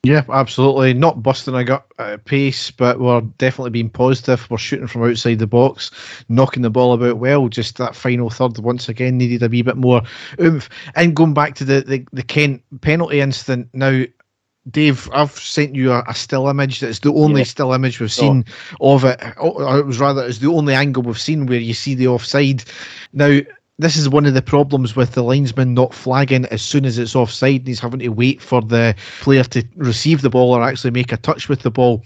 [0.10, 0.96] Yeah, absolutely.
[0.96, 4.50] Not busting a gut uh, pace, but we're definitely being positive.
[4.50, 5.92] We're shooting from outside the box,
[6.30, 7.48] knocking the ball about well.
[7.48, 10.02] Just that final third, once again, needed a wee bit more
[10.42, 10.68] oomph.
[10.96, 14.04] And going back to the, the, the Kent penalty incident, now,
[14.72, 16.80] Dave, I've sent you a, a still image.
[16.80, 17.46] That's the only yeah.
[17.46, 18.46] still image we've seen
[18.82, 18.96] oh.
[18.96, 19.22] of it.
[19.38, 22.64] Or it was rather, it's the only angle we've seen where you see the offside.
[23.14, 23.42] Now,
[23.80, 27.16] this is one of the problems with the linesman not flagging as soon as it's
[27.16, 30.92] offside and he's having to wait for the player to receive the ball or actually
[30.92, 32.04] make a touch with the ball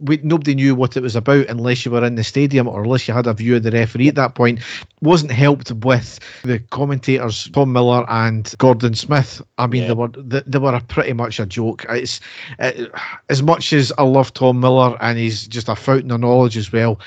[0.00, 3.06] we, nobody knew what it was about unless you were in the stadium or unless
[3.06, 4.60] you had a view of the referee at that point.
[5.02, 9.42] Wasn't helped with the commentators Tom Miller and Gordon Smith.
[9.58, 9.88] I mean, yeah.
[9.88, 11.84] they were they, they, were a pretty much a joke.
[11.88, 12.20] It's
[12.58, 12.90] it,
[13.28, 16.72] as much as I love Tom Miller and he's just a fountain of knowledge as
[16.72, 16.98] well.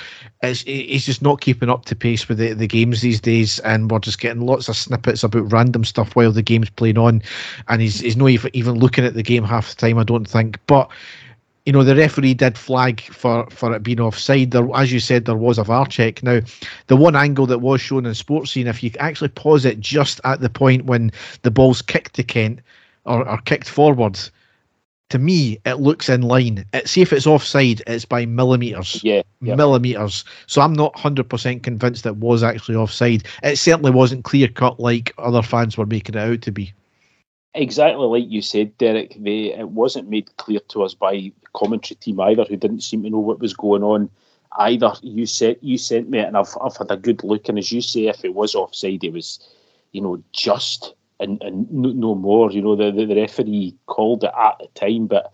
[0.41, 3.89] It's, he's just not keeping up to pace with the, the games these days, and
[3.89, 7.21] we're just getting lots of snippets about random stuff while the game's playing on,
[7.69, 9.97] and he's he's not even looking at the game half the time.
[9.97, 10.91] I don't think, but
[11.65, 14.51] you know, the referee did flag for, for it being offside.
[14.51, 16.21] There, as you said, there was a VAR check.
[16.21, 16.41] Now,
[16.87, 20.41] the one angle that was shown in Sportscene, if you actually pause it just at
[20.41, 21.11] the point when
[21.43, 22.59] the ball's kicked to Kent
[23.05, 24.29] or, or kicked forwards,
[25.09, 26.65] to me, it looks in line.
[26.73, 29.01] It, see if it's offside, it's by millimeters.
[29.03, 29.55] Yeah, yeah.
[29.55, 30.25] millimeters.
[30.47, 33.25] So I'm not hundred percent convinced it was actually offside.
[33.43, 36.73] It certainly wasn't clear cut like other fans were making it out to be.
[37.55, 39.15] Exactly like you said, Derek.
[39.19, 43.03] They, it wasn't made clear to us by the commentary team either, who didn't seem
[43.03, 44.09] to know what was going on.
[44.57, 47.59] Either you sent you sent me it, and I've I've had a good look, and
[47.59, 49.39] as you say, if it was offside, it was,
[49.91, 52.51] you know, just and and no more.
[52.51, 55.31] You know, the the referee called it at the time, but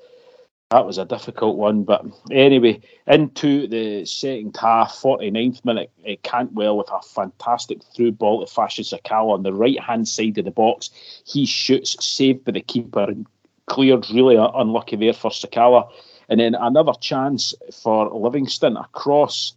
[0.72, 1.84] that was a difficult one.
[1.84, 8.46] But anyway, into the second half, 49th minute, uh, Cantwell with a fantastic through ball
[8.46, 10.92] to Fashion Sakala on the right hand side of the box.
[11.26, 13.26] He shoots, saved by the keeper, and
[13.66, 15.90] cleared really unlucky there for Sakala.
[16.30, 19.54] And then another chance for Livingston across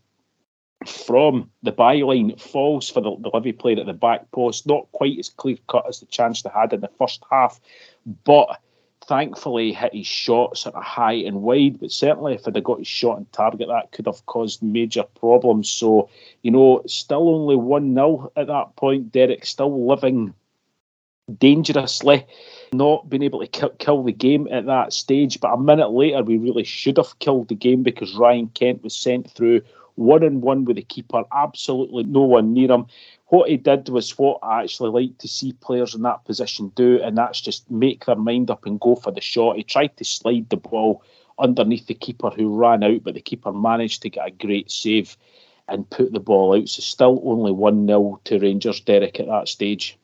[0.86, 4.66] from the byline falls for the, the Livy player at the back post.
[4.66, 7.60] Not quite as clear cut as the chance they had in the first half,
[8.24, 8.58] but
[9.06, 12.86] thankfully hit his shot sort of high and wide, but certainly if he'd got his
[12.86, 15.68] shot on target, that could have caused major problems.
[15.68, 16.08] So,
[16.42, 19.12] you know, still only 1 0 at that point.
[19.12, 20.34] Derek still living
[21.38, 22.26] dangerously,
[22.72, 25.40] not being able to kill, kill the game at that stage.
[25.40, 28.96] But a minute later, we really should have killed the game because Ryan Kent was
[28.96, 29.62] sent through
[29.96, 32.86] one on one with the keeper, absolutely no one near him
[33.32, 37.00] what he did was what I actually like to see players in that position do,
[37.02, 39.56] and that's just make their mind up and go for the shot.
[39.56, 41.02] He tried to slide the ball
[41.38, 45.16] underneath the keeper who ran out, but the keeper managed to get a great save
[45.66, 46.68] and put the ball out.
[46.68, 49.96] So still only 1 0 to Rangers, Derek, at that stage.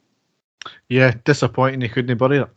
[0.88, 2.48] Yeah, disappointing he couldn't bury it.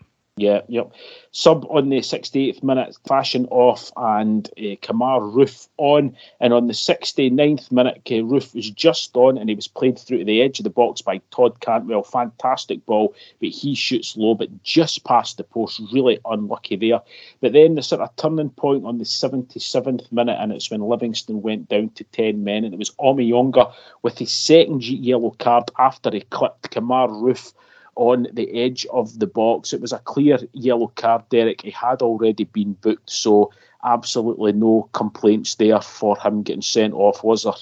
[0.41, 0.91] Yeah, yep.
[1.29, 6.17] Sub on the 68th minute, fashion off, and uh, Kemar Roofe on.
[6.39, 10.25] And on the 69th minute, Roofe was just on and he was played through to
[10.25, 12.01] the edge of the box by Todd Cantwell.
[12.01, 15.79] Fantastic ball, but he shoots low, but just past the post.
[15.93, 17.01] Really unlucky there.
[17.39, 21.43] But then the sort of turning point on the 77th minute, and it's when Livingston
[21.43, 26.09] went down to 10 men, and it was Omeonga with his second yellow card after
[26.09, 27.53] he clipped Kemar Roofe
[27.95, 29.73] on the edge of the box.
[29.73, 31.61] It was a clear yellow card, Derek.
[31.61, 33.51] He had already been booked, so
[33.83, 37.53] absolutely no complaints there for him getting sent off, was there?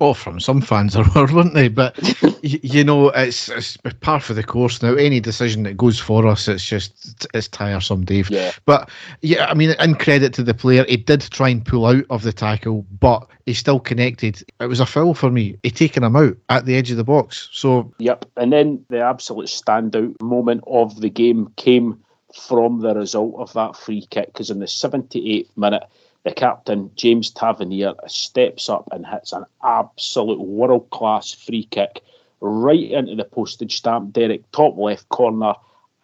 [0.00, 1.68] Oh, from some fans there were, weren't they?
[1.68, 1.98] But
[2.42, 4.94] you know, it's it's par for the course now.
[4.94, 8.30] Any decision that goes for us, it's just it's tiresome, Dave.
[8.30, 8.52] Yeah.
[8.64, 8.90] But
[9.22, 12.22] yeah, I mean, in credit to the player, he did try and pull out of
[12.22, 14.42] the tackle, but he still connected.
[14.60, 15.58] It was a foul for me.
[15.64, 17.48] He taken him out at the edge of the box.
[17.52, 18.24] So yep.
[18.36, 22.00] And then the absolute standout moment of the game came
[22.34, 25.84] from the result of that free kick because in the 78th minute
[26.24, 32.02] the captain, James Tavernier, steps up and hits an absolute world class free kick
[32.40, 34.12] right into the postage stamp.
[34.12, 35.54] Derek, top left corner,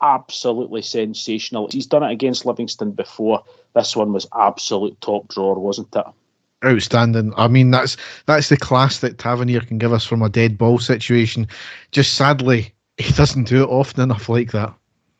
[0.02, 1.68] absolutely sensational.
[1.70, 3.42] He's done it against Livingston before.
[3.74, 6.06] This one was absolute top drawer, wasn't it?
[6.64, 7.34] Outstanding.
[7.36, 7.96] I mean, that's
[8.26, 11.46] that's the class that Tavernier can give us from a dead ball situation.
[11.92, 14.72] Just sadly, he doesn't do it often enough like that.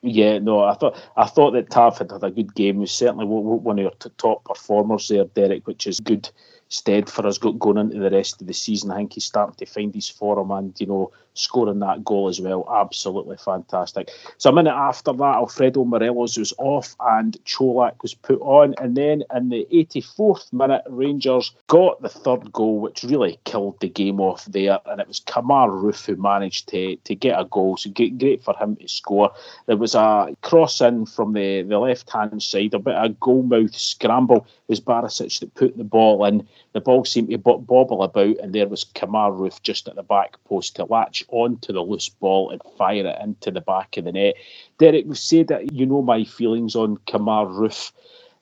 [0.07, 2.75] Yeah, no, I thought I thought that Tav had had a good game.
[2.75, 6.29] He was certainly one of your top performers there, Derek, which is good
[6.69, 8.90] stead for us going into the rest of the season.
[8.90, 12.40] I think he's starting to find his form and, you know, scoring that goal as
[12.40, 12.66] well.
[12.73, 14.11] Absolutely fantastic.
[14.38, 18.75] So a minute after that, Alfredo Morelos was off and Colak was put on.
[18.79, 23.88] And then in the 84th minute, Rangers got the third goal, which really killed the
[23.88, 24.79] game off there.
[24.87, 27.77] And it was Kemar Roofe who managed to, to get a goal.
[27.77, 29.33] So great for him to score.
[29.66, 33.09] There was a cross in from the, the left hand side, a bit of a
[33.09, 34.47] goal mouth scramble.
[34.68, 36.47] It was Barisic that put the ball in.
[36.73, 40.42] The ball seemed to bobble about, and there was Kemar Roofe just at the back
[40.44, 44.12] post to latch onto the loose ball and fire it into the back of the
[44.12, 44.34] net.
[44.78, 47.92] Derek, we say that you know my feelings on Kemar Roofe.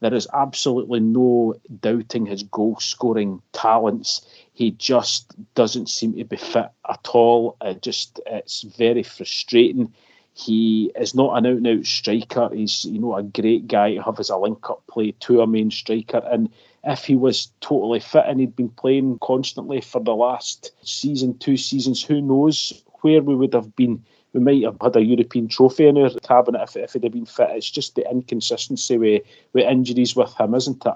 [0.00, 4.26] There is absolutely no doubting his goal scoring talents.
[4.52, 7.56] He just doesn't seem to be fit at all.
[7.60, 9.92] It just it's very frustrating.
[10.34, 12.50] He is not an out and out striker.
[12.52, 15.46] He's you know a great guy to have as a link up play to a
[15.46, 16.50] main striker and
[16.84, 21.56] if he was totally fit and he'd been playing constantly for the last season, two
[21.56, 24.04] seasons, who knows where we would have been.
[24.32, 27.26] We might have had a European trophy in our cabinet if, if he'd have been
[27.26, 27.50] fit.
[27.50, 30.94] It's just the inconsistency with, with injuries with him, isn't it?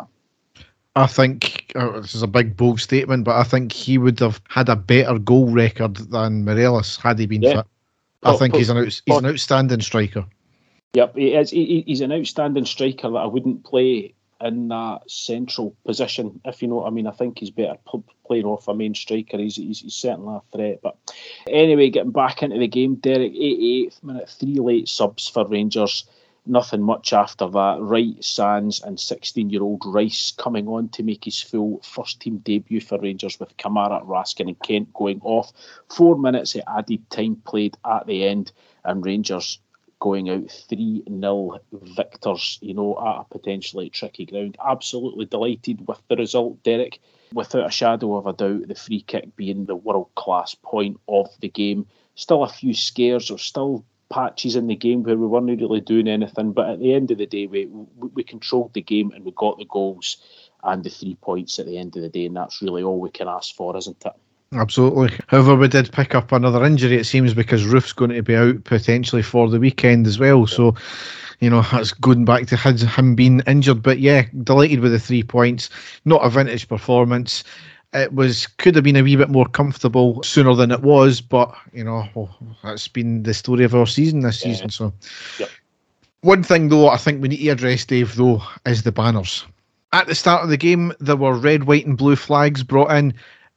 [0.96, 4.40] I think oh, this is a big bold statement, but I think he would have
[4.48, 7.56] had a better goal record than Morelos had he been yeah.
[7.56, 7.66] fit.
[8.22, 10.24] I oh, think he's an out, he's an outstanding striker.
[10.94, 11.50] Yep, he is.
[11.50, 16.68] He, he's an outstanding striker that I wouldn't play in that central position, if you
[16.68, 17.06] know what I mean.
[17.06, 17.76] I think he's better
[18.26, 19.38] playing off a main striker.
[19.38, 20.80] He's, he's, he's, certainly a threat.
[20.82, 20.96] But
[21.48, 26.04] anyway, getting back into the game, Derek, 88th minute, three late subs for Rangers.
[26.48, 27.78] Nothing much after that.
[27.80, 32.38] Wright, Sands, and 16 year old Rice coming on to make his full first team
[32.38, 35.52] debut for Rangers with Kamara, Raskin, and Kent going off.
[35.88, 38.52] Four minutes of added time played at the end,
[38.84, 39.58] and Rangers
[40.00, 44.56] going out 3 0 victors, you know, at a potentially tricky ground.
[44.64, 47.00] Absolutely delighted with the result, Derek.
[47.32, 51.28] Without a shadow of a doubt, the free kick being the world class point of
[51.40, 51.86] the game.
[52.14, 56.08] Still a few scares or still patches in the game where we weren't really doing
[56.08, 59.32] anything, but at the end of the day, we, we controlled the game and we
[59.32, 60.18] got the goals
[60.62, 63.10] and the three points at the end of the day, and that's really all we
[63.10, 64.12] can ask for, isn't it?
[64.52, 65.10] Absolutely.
[65.26, 68.62] However, we did pick up another injury, it seems, because Roofe's going to be out
[68.64, 70.46] potentially for the weekend as well.
[70.46, 70.76] So,
[71.40, 73.82] you know, that's going back to his, him being injured.
[73.82, 75.68] But yeah, delighted with the three points.
[76.04, 77.42] Not a vintage performance.
[77.92, 81.54] It was could have been a wee bit more comfortable sooner than it was, but
[81.72, 84.52] you know, well, that's been the story of our season this yeah.
[84.52, 84.70] season.
[84.70, 84.92] So,
[85.38, 85.48] yep.
[86.20, 89.46] one thing though, I think we need to address, Dave, though, is the banners.
[89.92, 93.14] At the start of the game, there were red, white, and blue flags brought in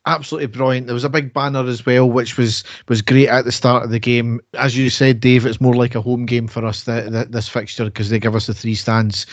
[0.10, 0.88] absolutely brilliant.
[0.88, 3.92] There was a big banner as well, which was was great at the start of
[3.92, 4.42] the game.
[4.56, 7.86] As you said, Dave, it's more like a home game for us that, this fixture
[7.86, 9.26] because they give us the three stands.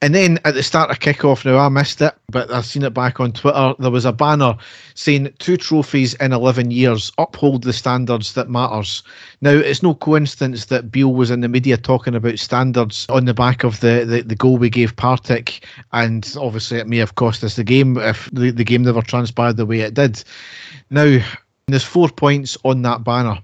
[0.00, 2.94] And then at the start of kickoff, now I missed it, but I've seen it
[2.94, 3.74] back on Twitter.
[3.80, 4.56] There was a banner
[4.94, 9.02] saying two trophies in 11 years uphold the standards that matters.
[9.40, 13.34] Now, it's no coincidence that Beale was in the media talking about standards on the
[13.34, 17.42] back of the, the, the goal we gave Partick, and obviously it may have cost
[17.42, 20.22] us the game if the, the game never transpired the way it did.
[20.90, 21.18] Now,
[21.66, 23.40] there's four points on that banner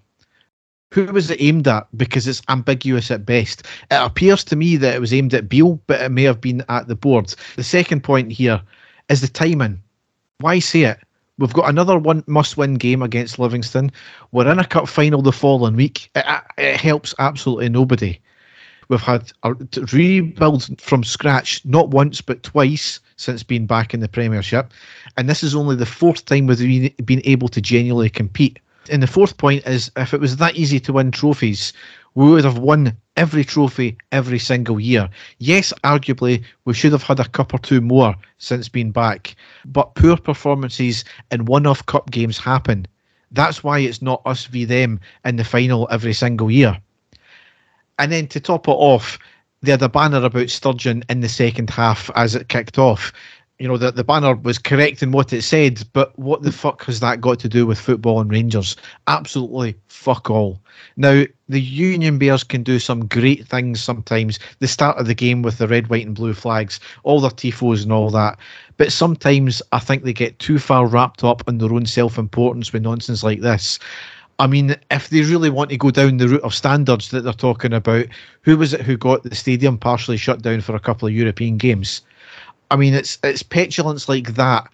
[0.95, 1.89] Who was it aimed at?
[1.97, 3.65] Because it's ambiguous at best.
[3.91, 6.65] It appears to me that it was aimed at Beale, but it may have been
[6.69, 7.35] at the board.
[7.57, 8.63] The second point here
[9.09, 9.83] is the timing.
[10.39, 10.99] Why say it?
[11.37, 13.91] We've got another one must-win game against Livingston.
[14.31, 16.11] We're in a cup final the following week.
[16.15, 16.25] It,
[16.59, 18.21] it helps absolutely nobody.
[18.89, 19.55] We've had a
[19.93, 24.73] rebuild from scratch not once but twice since being back in the Premiership,
[25.17, 28.61] and this is only the fourth time we've been able to genuinely compete.
[28.91, 31.73] And the fourth point is if it was that easy to win trophies,
[32.15, 35.09] we would have won every trophy every single year.
[35.39, 39.95] Yes, arguably, we should have had a cup or two more since being back, but
[39.95, 42.87] poor performances in one off cup games happen.
[43.31, 46.79] That's why it's not us v them in the final every single year.
[47.99, 49.19] And then to top it off,
[49.63, 53.13] they had a banner about Sturgeon in the second half as it kicked off
[53.59, 56.85] you know, the, the banner was correct in what it said, but what the fuck
[56.85, 58.77] has that got to do with football and Rangers?
[59.07, 60.61] Absolutely fuck all.
[60.97, 64.41] Now, the Union Bears can do some great things sometimes.
[64.59, 67.85] The start of the game with the red, white, and blue flags, all their tifos
[67.85, 68.39] and all that.
[68.77, 72.73] But sometimes I think they get too far wrapped up in their own self importance
[72.73, 73.79] with nonsense like this.
[74.41, 77.33] I mean, if they really want to go down the route of standards that they're
[77.33, 78.07] talking about,
[78.43, 81.57] who was it who got the stadium partially shut down for a couple of European
[81.57, 82.03] games?
[82.75, 84.69] I mean, it's it's petulance like that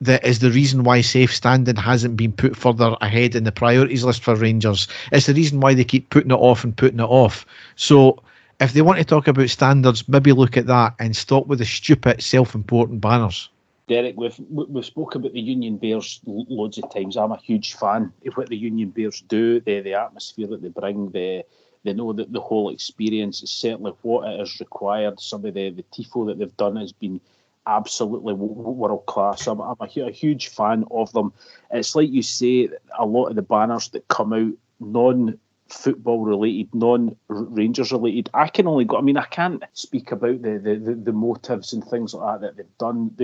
[0.00, 4.04] that is the reason why safe standing hasn't been put further ahead in the priorities
[4.04, 4.86] list for Rangers.
[5.10, 7.44] It's the reason why they keep putting it off and putting it off.
[7.74, 8.22] So
[8.60, 11.64] if they want to talk about standards, maybe look at that and stop with the
[11.64, 13.48] stupid self-important banners.
[13.88, 17.16] Derek, we've we've spoken about the Union Bears loads of times.
[17.16, 20.68] I'm a huge fan of what the Union Bears do, the the atmosphere that they
[20.68, 21.44] bring, the
[21.84, 25.20] they know that the whole experience is certainly what it is required.
[25.20, 27.20] Some of the, the TIFO that they've done has been
[27.66, 29.46] absolutely world class.
[29.46, 31.32] I'm, I'm a, a, huge fan of them.
[31.70, 32.68] It's like you say,
[32.98, 38.30] a lot of the banners that come out non football related, non Rangers related.
[38.34, 38.98] I can only go.
[38.98, 42.56] I mean, I can't speak about the the, the, the motives and things like that
[42.56, 43.14] that they've done.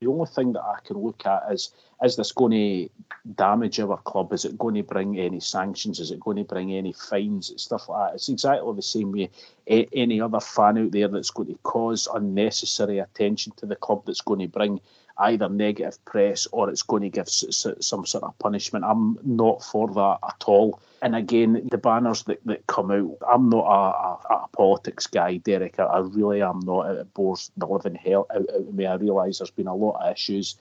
[0.00, 1.72] The only thing that I can look at is
[2.04, 2.88] is this going to
[3.34, 4.32] damage our club?
[4.32, 5.98] Is it going to bring any sanctions?
[5.98, 7.52] Is it going to bring any fines?
[7.56, 8.14] Stuff like that.
[8.16, 9.30] It's exactly the same way
[9.66, 14.20] any other fan out there that's going to cause unnecessary attention to the club that's
[14.20, 14.80] going to bring
[15.18, 18.84] either negative press or it's going to give some sort of punishment.
[18.84, 20.80] I'm not for that at all.
[21.06, 25.36] And again, the banners that, that come out, I'm not a, a, a politics guy,
[25.36, 25.78] Derek.
[25.78, 26.90] I, I, really am not.
[26.90, 28.86] It bores the living hell out, out of me.
[28.86, 30.56] I realise there's been a lot of issues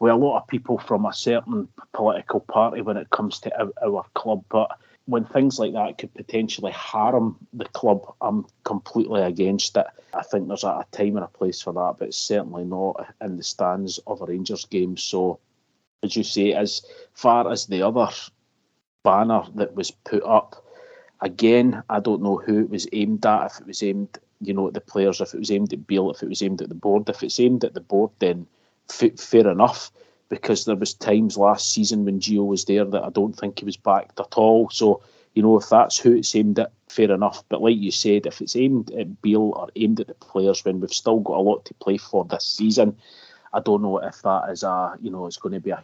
[0.00, 3.70] with a lot of people from a certain political party when it comes to our,
[3.80, 9.76] our club, but when things like that could potentially harm the club, I'm completely against
[9.76, 9.86] it.
[10.12, 13.44] I think there's a, time and a place for that, but certainly not in the
[13.44, 14.96] stands of a Rangers game.
[14.96, 15.38] So,
[16.02, 16.82] as you say, as
[17.14, 18.08] far as the other
[19.06, 20.64] banner that was put up,
[21.20, 23.46] again, I don't know who it was aimed at.
[23.46, 26.10] If it was aimed, you know, at the players, if it was aimed at Beale,
[26.10, 27.08] if it was aimed at the board.
[27.08, 28.46] If it's aimed at the board, then
[28.90, 29.92] f- fair enough
[30.28, 33.64] because there was times last season when Gio was there that I don't think he
[33.64, 34.68] was backed at all.
[34.70, 35.02] So,
[35.34, 37.44] you know, if that's who it's aimed at, fair enough.
[37.48, 40.80] But like you said, if it's aimed at Beale or aimed at the players when
[40.80, 42.96] we've still got a lot to play for this season,
[43.52, 45.82] I don't know if that is a, you know, it's going to be a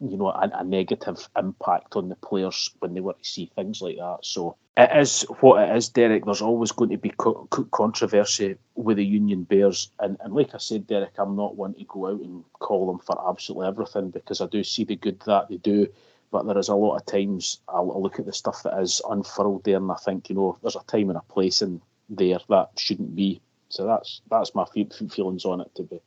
[0.00, 3.82] you know, a, a, negative impact on the players when they were to see things
[3.82, 4.18] like that.
[4.22, 6.24] So it is what it is, Derek.
[6.24, 10.58] There's always going to be co- controversy with the Union Bears, and, and like I
[10.58, 14.40] said, Derek, I'm not one to go out and call them for absolutely everything because
[14.40, 15.86] I do see the good that they do.
[16.30, 19.64] But there is a lot of times I'll look at the stuff that is unfurled
[19.64, 22.70] there, and I think you know there's a time and a place in there that
[22.78, 23.42] shouldn't be.
[23.68, 26.00] So that's that's my feelings on it to be,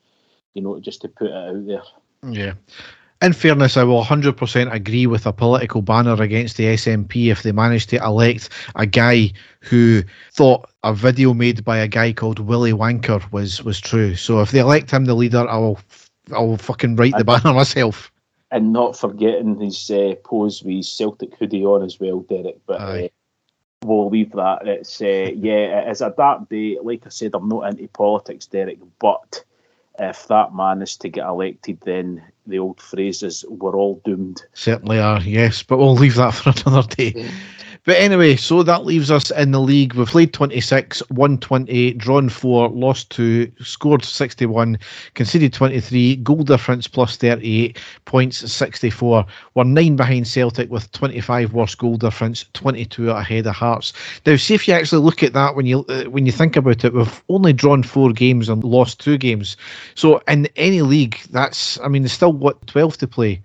[0.54, 1.84] you know, just to put it out there.
[2.24, 2.54] Yeah
[3.24, 7.54] in fairness, I will 100% agree with a political banner against the SNP if they
[7.54, 10.04] manage to elect a guy who
[10.34, 14.16] thought a video made by a guy called Willy Wanker was was true.
[14.16, 15.80] So if they elect him the leader, I will
[16.36, 18.12] I will fucking write the banner myself.
[18.52, 22.58] And not forgetting his uh, pose with his Celtic hoodie on as well, Derek.
[22.66, 23.08] But uh,
[23.86, 24.68] we'll leave that.
[24.68, 25.06] It's uh,
[25.36, 26.78] yeah, it is a dark day.
[26.82, 29.46] Like I said, I'm not into politics, Derek, but
[29.98, 34.44] if that man is to get elected, then the old phrases we're all doomed.
[34.54, 37.30] Certainly are, yes, but we'll leave that for another day.
[37.86, 39.96] But anyway, so that leaves us in the league.
[39.96, 44.80] We've played 26, won 28, drawn 4, lost 2, scored 61,
[45.16, 49.26] conceded 23, goal difference plus 38, points 64.
[49.56, 53.92] We're 9 behind Celtic with 25 worse goal difference, 22 ahead of Hearts.
[54.26, 56.86] Now, see if you actually look at that when you uh, when you think about
[56.86, 59.58] it, we've only drawn 4 games and lost 2 games.
[59.96, 63.42] So in any league, that's, I mean, there's still, what, 12 to play?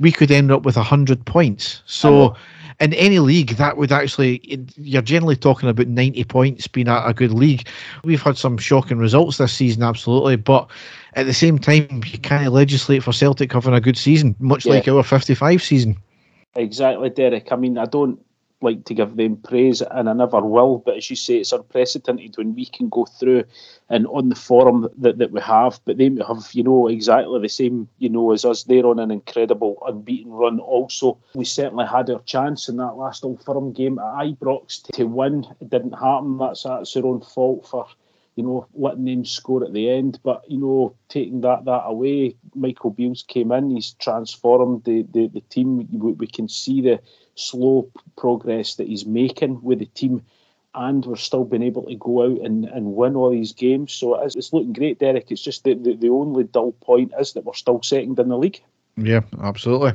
[0.00, 1.82] We could end up with 100 points.
[1.86, 2.36] So oh.
[2.80, 4.40] in any league, that would actually,
[4.76, 7.68] you're generally talking about 90 points being a, a, good league.
[8.02, 10.36] We've had some shocking results this season, absolutely.
[10.36, 10.68] But
[11.14, 14.74] at the same time, you can't legislate for Celtic having a good season, much yeah.
[14.74, 15.96] like our 55 season.
[16.56, 17.52] Exactly, Derek.
[17.52, 18.18] I mean, I don't
[18.64, 20.78] like to give them praise, and I never will.
[20.78, 23.44] But as you say, it's unprecedented when we can go through
[23.88, 27.48] and on the forum that, that we have, but they have, you know, exactly the
[27.48, 28.64] same, you know, as us.
[28.64, 30.58] They're on an incredible unbeaten run.
[30.58, 35.04] Also, we certainly had our chance in that last Old Firm game at Ibrox to,
[35.04, 35.46] win.
[35.60, 36.38] It didn't happen.
[36.38, 37.86] That's that's their own fault for
[38.36, 40.18] you know, letting them score at the end.
[40.22, 45.28] But, you know, taking that that away, Michael Beals came in, he's transformed the, the,
[45.28, 45.88] the team.
[45.92, 47.00] We, we, can see the
[47.34, 50.22] slow progress that he's making with the team,
[50.74, 53.92] and we're still being able to go out and, and win all these games.
[53.92, 55.30] So it's, it's looking great, Derek.
[55.30, 58.38] It's just the, the, the only dull point is that we're still second in the
[58.38, 58.60] league.
[58.96, 59.92] Yeah, absolutely.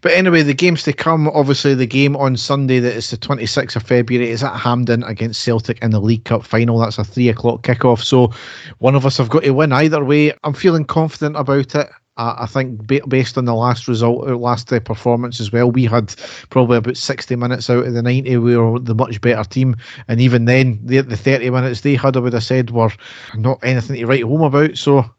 [0.00, 1.28] But anyway, the games to come.
[1.28, 5.42] Obviously, the game on Sunday that is the 26th of February is at Hampden against
[5.42, 6.78] Celtic in the League Cup final.
[6.78, 8.02] That's a three o'clock kickoff.
[8.02, 8.32] So
[8.78, 10.32] one of us have got to win either way.
[10.44, 11.88] I'm feeling confident about it.
[12.18, 16.14] I think based on the last result, uh, last uh, performance as well, we had
[16.50, 18.36] probably about 60 minutes out of the 90.
[18.36, 19.76] We were the much better team.
[20.08, 22.92] And even then, the, the 30 minutes they had, I would have said, were
[23.34, 24.76] not anything to write home about.
[24.76, 25.10] So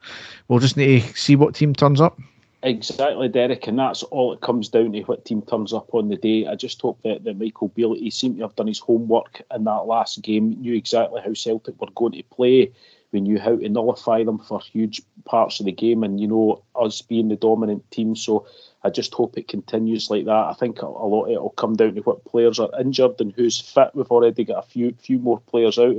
[0.47, 2.19] we'll just need to see what team turns up.
[2.61, 6.15] Exactly, Derek, and that's all it comes down to what team turns up on the
[6.15, 6.47] day.
[6.47, 9.65] I just hope that, that Michael Beale, he seemed to have done his homework in
[9.65, 12.71] that last game, knew exactly how Celtic were going to play.
[13.13, 16.63] We knew how to nullify them for huge parts of the game, and you know,
[16.75, 18.15] us being the dominant team.
[18.15, 18.45] So
[18.83, 20.31] I just hope it continues like that.
[20.31, 23.61] I think a, lot it will come down to what players are injured and who's
[23.61, 23.91] fit.
[23.93, 25.95] We've already got a few few more players out.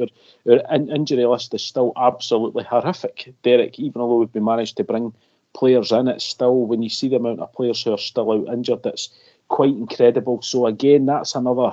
[0.47, 4.85] Our, our injury list is still absolutely horrific, Derek, even although we've been managed to
[4.85, 5.15] bring
[5.55, 8.53] players in, it's still when you see the amount of players who are still out
[8.53, 9.09] injured, it's
[9.49, 10.43] quite incredible.
[10.43, 11.73] So again, that's another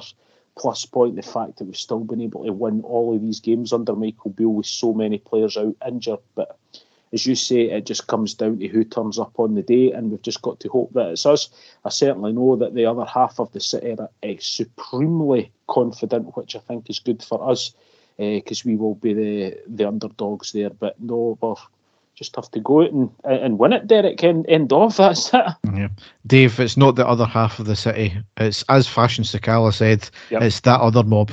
[0.57, 3.73] plus point the fact that we've still been able to win all of these games
[3.73, 6.19] under Michael Beale with so many players out injured.
[6.35, 6.57] But
[7.13, 10.11] as you say, it just comes down to who turns up on the day, and
[10.11, 11.49] we've just got to hope that it's us.
[11.83, 16.59] I certainly know that the other half of the city are supremely confident, which I
[16.59, 17.73] think is good for us
[18.17, 20.69] because uh, we will be the the underdogs there.
[20.69, 21.55] But no, we're
[22.21, 24.23] just have to go out and, and win it, Derek.
[24.23, 24.95] End, end of.
[24.97, 25.45] That's it.
[25.73, 25.89] Yeah.
[26.27, 28.15] Dave, it's not the other half of the city.
[28.37, 30.43] It's, as Fashion Sakala said, yep.
[30.43, 31.31] it's that other mob.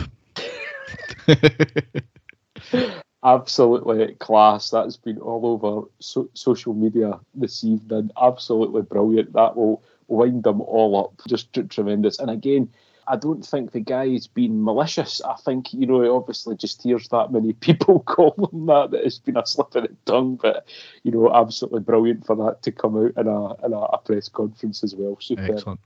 [3.24, 4.70] Absolutely class.
[4.70, 8.10] That's been all over so- social media this evening.
[8.20, 9.34] Absolutely brilliant.
[9.34, 11.20] That will wind them all up.
[11.28, 12.18] Just t- tremendous.
[12.18, 12.70] And again,
[13.08, 15.20] I don't think the guy's been malicious.
[15.22, 19.18] I think, you know, obviously just hears that many people call him that, that it's
[19.18, 20.66] been a slip of the tongue, but,
[21.02, 24.28] you know, absolutely brilliant for that to come out in a, in a, a press
[24.28, 25.16] conference as well.
[25.20, 25.54] Super.
[25.54, 25.80] Excellent.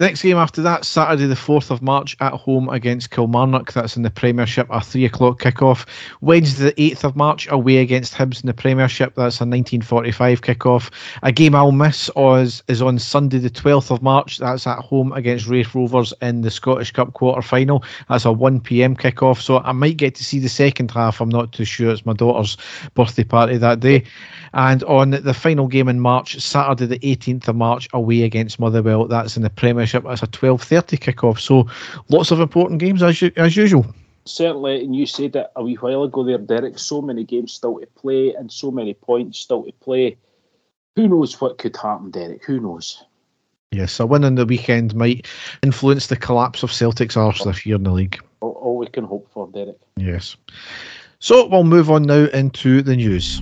[0.00, 3.72] Next game after that, Saturday the 4th of March at home against Kilmarnock.
[3.72, 5.88] That's in the Premiership, a 3 o'clock kickoff.
[6.20, 9.16] Wednesday the 8th of March away against Hibs in the Premiership.
[9.16, 10.92] That's a 1945 kickoff.
[11.24, 14.38] A game I'll miss is, is on Sunday the 12th of March.
[14.38, 17.82] That's at home against Raith Rovers in the Scottish Cup quarter final.
[18.08, 19.40] That's a 1pm kickoff.
[19.40, 21.20] So I might get to see the second half.
[21.20, 21.90] I'm not too sure.
[21.90, 22.56] It's my daughter's
[22.94, 24.04] birthday party that day.
[24.54, 29.08] And on the final game in March, Saturday the 18th of March away against Motherwell.
[29.08, 31.40] That's in the Premiership Premiership as a 12.30 kick-off.
[31.40, 31.66] So
[32.08, 33.86] lots of important games as, as usual.
[34.24, 37.78] Certainly, and you said it a wee while ago there, Derek, so many games still
[37.78, 40.18] to play and so many points still to play.
[40.96, 42.44] Who knows what could happen, Derek?
[42.44, 43.02] Who knows?
[43.70, 45.26] Yes, a win in the weekend might
[45.62, 48.18] influence the collapse of Celtic's arse this year in the league.
[48.40, 49.78] All we can hope for, Derek.
[49.96, 50.36] Yes.
[51.20, 53.40] So we'll move on now into the news.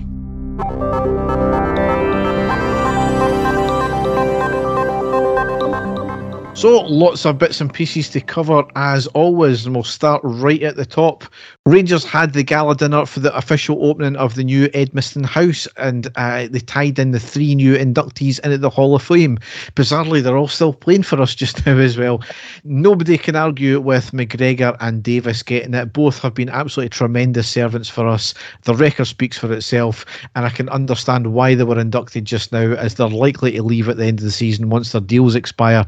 [6.57, 10.75] So, lots of bits and pieces to cover as always, and we'll start right at
[10.75, 11.23] the top.
[11.67, 16.07] Rangers had the gala dinner for the official opening of the new Edmiston House, and
[16.15, 19.37] uh, they tied in the three new inductees into the Hall of Fame.
[19.75, 22.23] Bizarrely, they're all still playing for us just now as well.
[22.63, 25.93] Nobody can argue with McGregor and Davis getting it.
[25.93, 28.33] Both have been absolutely tremendous servants for us.
[28.63, 32.73] The record speaks for itself, and I can understand why they were inducted just now,
[32.73, 35.85] as they're likely to leave at the end of the season once their deals expire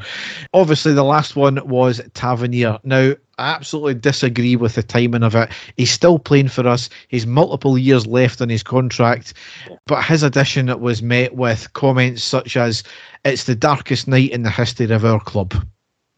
[0.59, 2.77] obviously, the last one was Tavernier.
[2.83, 5.49] Now, I absolutely disagree with the timing of it.
[5.77, 6.89] He's still playing for us.
[7.07, 9.33] He's multiple years left on his contract,
[9.87, 12.83] but his addition was met with comments such as,
[13.23, 15.55] "It's the darkest night in the history of our club."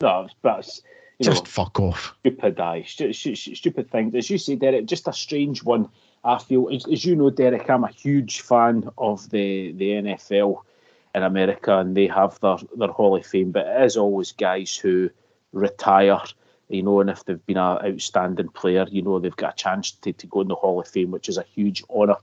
[0.02, 0.82] No, that's
[1.22, 2.16] just know, fuck off.
[2.22, 4.16] Stupid, aye, stupid thing.
[4.16, 5.88] As you say, Derek, just a strange one.
[6.24, 10.64] I feel, as, as you know, Derek, I'm a huge fan of the the NFL
[11.14, 14.76] in America and they have their, their Hall of Fame, but it is always guys
[14.76, 15.10] who
[15.54, 16.22] retire,
[16.70, 19.92] you know, and if they've been an outstanding player, you know, they've got a chance
[19.92, 22.18] to, to go in the Hall of Fame, which is a huge honour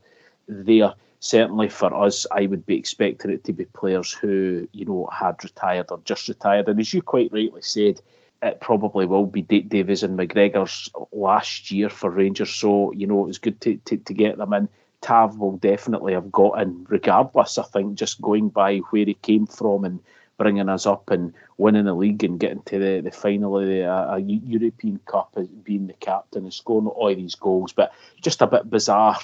[0.49, 0.95] there.
[1.21, 5.43] Certainly for us, I would be expecting it to be players who, you know, had
[5.43, 6.69] retired or just retired.
[6.69, 8.01] And as you quite rightly said,
[8.41, 12.51] it probably will be Davies and McGregor's last year for Rangers.
[12.51, 14.69] So, you know, it was good to, to, to get them in.
[15.01, 19.47] Tav will definitely have got in, regardless, I think, just going by where he came
[19.47, 20.01] from and
[20.39, 23.85] bringing us up and winning the league and getting to the, the final of the
[23.85, 27.73] uh, European Cup, being the captain and scoring all these goals.
[27.73, 27.93] But
[28.23, 29.19] just a bit bizarre,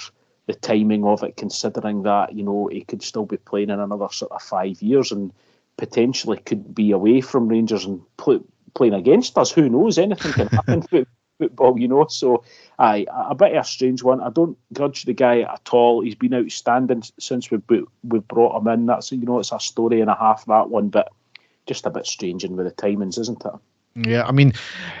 [0.45, 4.09] the timing of it, considering that, you know, he could still be playing in another
[4.11, 5.31] sort of five years and
[5.77, 8.39] potentially could be away from Rangers and play,
[8.73, 9.51] playing against us.
[9.51, 9.97] Who knows?
[9.97, 10.83] Anything can happen
[11.37, 12.07] football, you know.
[12.07, 12.43] So,
[12.79, 14.21] aye, a bit of a strange one.
[14.21, 16.01] I don't grudge the guy at all.
[16.01, 17.63] He's been outstanding since we've
[18.03, 18.85] we've brought him in.
[18.85, 21.11] That's you know, it's a story and a half that one, but
[21.65, 23.53] just a bit strange in with the timings, isn't it?
[23.95, 24.51] Yeah, I mean,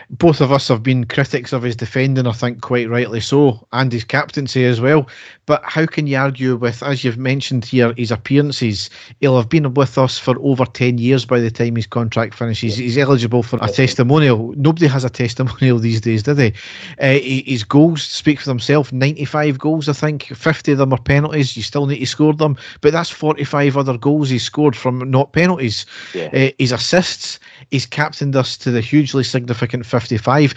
[0.09, 3.91] both of us have been critics of his defending, I think quite rightly so, and
[3.91, 5.09] his captaincy as well.
[5.47, 8.89] But how can you argue with, as you've mentioned here, his appearances?
[9.19, 12.77] He'll have been with us for over 10 years by the time his contract finishes.
[12.77, 14.53] He's eligible for a testimonial.
[14.55, 16.53] Nobody has a testimonial these days, do they?
[17.01, 20.23] Uh, his goals speak for themselves 95 goals, I think.
[20.23, 21.57] 50 of them are penalties.
[21.57, 22.55] You still need to score them.
[22.79, 25.85] But that's 45 other goals he's scored from not penalties.
[26.13, 26.29] Yeah.
[26.33, 27.39] Uh, his assists,
[27.71, 30.53] he's captained us to the hugely significant 55.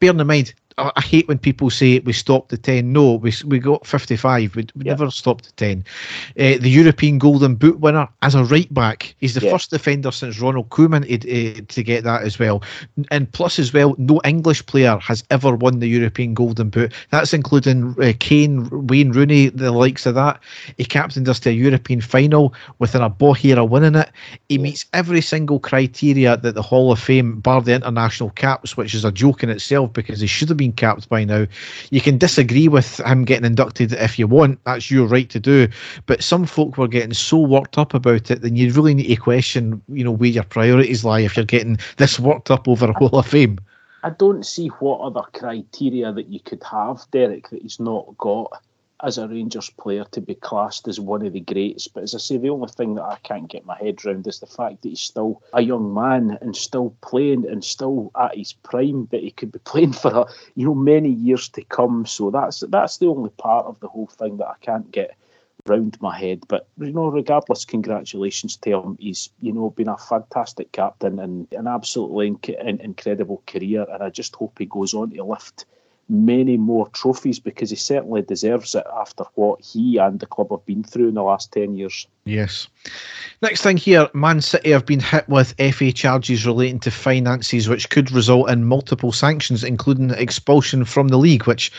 [0.00, 2.92] Bearing in mind, I hate when people say we stopped at 10.
[2.92, 4.56] No, we, we got 55.
[4.56, 5.84] We, we never stopped at 10.
[6.30, 9.14] Uh, the European Golden Boot winner as a right back.
[9.20, 12.62] He's the first defender since Ronald Koeman uh, to get that as well.
[13.12, 16.92] And plus, as well, no English player has ever won the European Golden Boot.
[17.10, 20.40] That's including uh, Kane, Wayne Rooney, the likes of that.
[20.76, 24.10] He captained us to a European final within a Bohira winning it.
[24.48, 28.94] He meets every single criteria that the Hall of Fame, bar the international caps, which
[28.94, 31.46] is a joke in itself because he should have been been capped by now.
[31.90, 35.68] You can disagree with him getting inducted if you want, that's your right to do.
[36.06, 39.16] But some folk were getting so worked up about it, then you really need to
[39.16, 42.92] question, you know, where your priorities lie if you're getting this worked up over a
[42.92, 43.58] Hall of Fame.
[44.02, 48.62] I don't see what other criteria that you could have, Derek, that he's not got
[49.02, 51.88] as a Rangers player to be classed as one of the greats.
[51.88, 54.40] But as I say, the only thing that I can't get my head around is
[54.40, 58.52] the fact that he's still a young man and still playing and still at his
[58.52, 59.04] prime.
[59.04, 62.06] but he could be playing for a, you know many years to come.
[62.06, 65.16] So that's that's the only part of the whole thing that I can't get
[65.66, 66.44] round my head.
[66.48, 68.96] But you know, regardless, congratulations to him.
[69.00, 73.86] He's you know been a fantastic captain and an absolutely inc- incredible career.
[73.90, 75.66] And I just hope he goes on to lift
[76.08, 80.64] many more trophies because he certainly deserves it after what he and the club have
[80.66, 82.06] been through in the last 10 years.
[82.24, 82.68] Yes.
[83.42, 87.90] Next thing here Man City have been hit with FA charges relating to finances, which
[87.90, 91.70] could result in multiple sanctions, including expulsion from the league, which,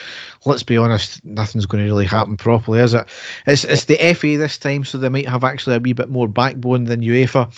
[0.45, 3.07] let's be honest, nothing's going to really happen properly, is it?
[3.47, 6.27] It's, it's the FA this time, so they might have actually a wee bit more
[6.27, 7.51] backbone than UEFA.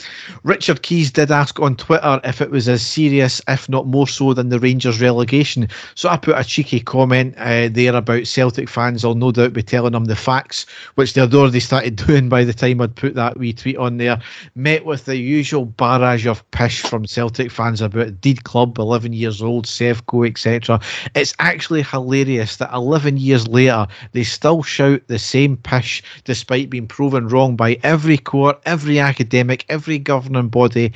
[0.43, 4.34] Richard Keys did ask on Twitter if it was as serious, if not more so,
[4.34, 5.68] than the Rangers relegation.
[5.95, 9.05] So I put a cheeky comment uh, there about Celtic fans.
[9.05, 12.53] I'll no doubt be telling them the facts, which they'd already started doing by the
[12.53, 14.20] time I'd put that wee tweet on there,
[14.55, 19.39] met with the usual barrage of pish from Celtic fans about Deed Club, 11 years
[19.39, 20.80] old, Sevco, etc.
[21.14, 26.88] It's actually hilarious that 11 years later they still shout the same pish despite being
[26.88, 30.91] proven wrong by every court, every academic, every governing body.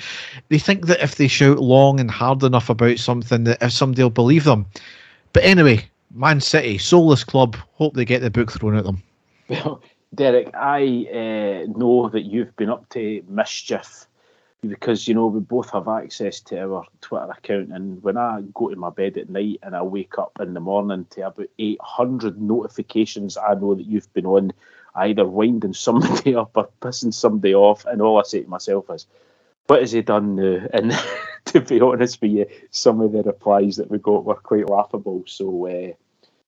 [0.49, 4.01] They think that if they shout long and hard enough about something, that if somebody
[4.01, 4.65] will believe them.
[5.33, 7.55] But anyway, Man City, soulless club.
[7.73, 9.01] Hope they get the book thrown at them.
[9.49, 9.81] Well,
[10.13, 14.07] Derek, I uh, know that you've been up to mischief
[14.61, 18.69] because you know we both have access to our Twitter account, and when I go
[18.69, 22.39] to my bed at night and I wake up in the morning to about 800
[22.39, 24.53] notifications, I know that you've been on
[24.95, 29.07] either winding somebody up or pissing somebody off, and all I say to myself is,
[29.71, 30.91] "What has he done now?" And
[31.45, 35.23] to be honest with you, some of the replies that we got were quite laughable.
[35.25, 35.67] So.
[35.67, 35.93] Uh,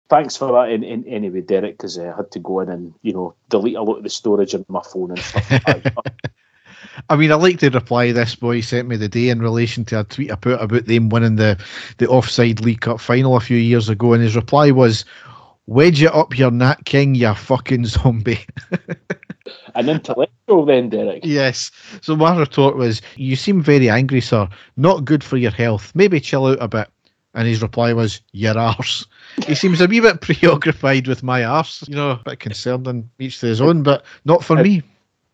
[0.09, 2.93] thanks for that in, in anyway, Derek, because uh, I had to go in and
[3.01, 5.49] you know delete a lot of the storage on my phone and stuff.
[7.09, 10.01] I mean, I like to reply this boy sent me the day in relation to
[10.01, 11.57] a tweet I put about them winning the
[11.97, 15.05] the offside League Cup final a few years ago, and his reply was,
[15.65, 18.45] "Wedge it up your Nat King, you fucking zombie."
[19.75, 21.25] An intellectual, then, Derek.
[21.25, 21.71] Yes.
[22.01, 24.47] So my retort was, "You seem very angry, sir.
[24.77, 25.91] Not good for your health.
[25.95, 26.87] Maybe chill out a bit."
[27.33, 29.05] And his reply was, "Your arse."
[29.47, 33.09] he seems a wee bit preoccupied with my arse, you know, a bit concerned and
[33.19, 34.83] each to his own, but not for me.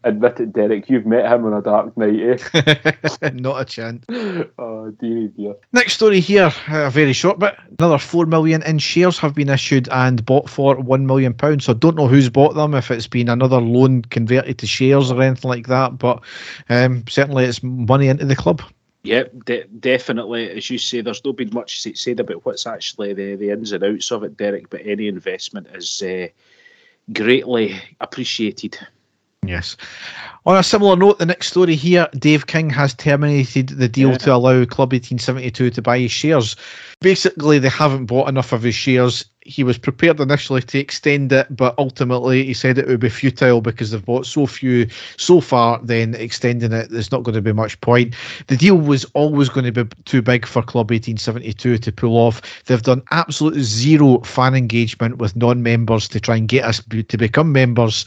[0.03, 0.89] Admit it, Derek.
[0.89, 3.29] You've met him on a dark night, eh?
[3.33, 4.05] Not a chance.
[4.57, 5.55] Oh, dear, dear.
[5.73, 7.55] Next story here, a very short bit.
[7.77, 11.65] Another four million in shares have been issued and bought for one million pounds.
[11.65, 15.11] So I don't know who's bought them, if it's been another loan converted to shares
[15.11, 16.21] or anything like that, but
[16.69, 18.61] um, certainly it's money into the club.
[19.03, 20.49] Yep, de- definitely.
[20.49, 23.83] As you say, there's not been much said about what's actually the, the ins and
[23.83, 26.27] outs of it, Derek, but any investment is uh,
[27.13, 28.77] greatly appreciated.
[29.45, 29.77] Yes.
[30.45, 34.17] On a similar note, the next story here Dave King has terminated the deal yeah.
[34.17, 36.55] to allow Club 1872 to buy his shares.
[37.01, 41.47] Basically, they haven't bought enough of his shares he was prepared initially to extend it,
[41.55, 44.87] but ultimately he said it would be futile because they've bought so few
[45.17, 45.79] so far.
[45.83, 48.15] Then extending it, there's not going to be much point.
[48.47, 52.63] The deal was always going to be too big for Club 1872 to pull off.
[52.65, 57.51] They've done absolute zero fan engagement with non-members to try and get us to become
[57.51, 58.05] members.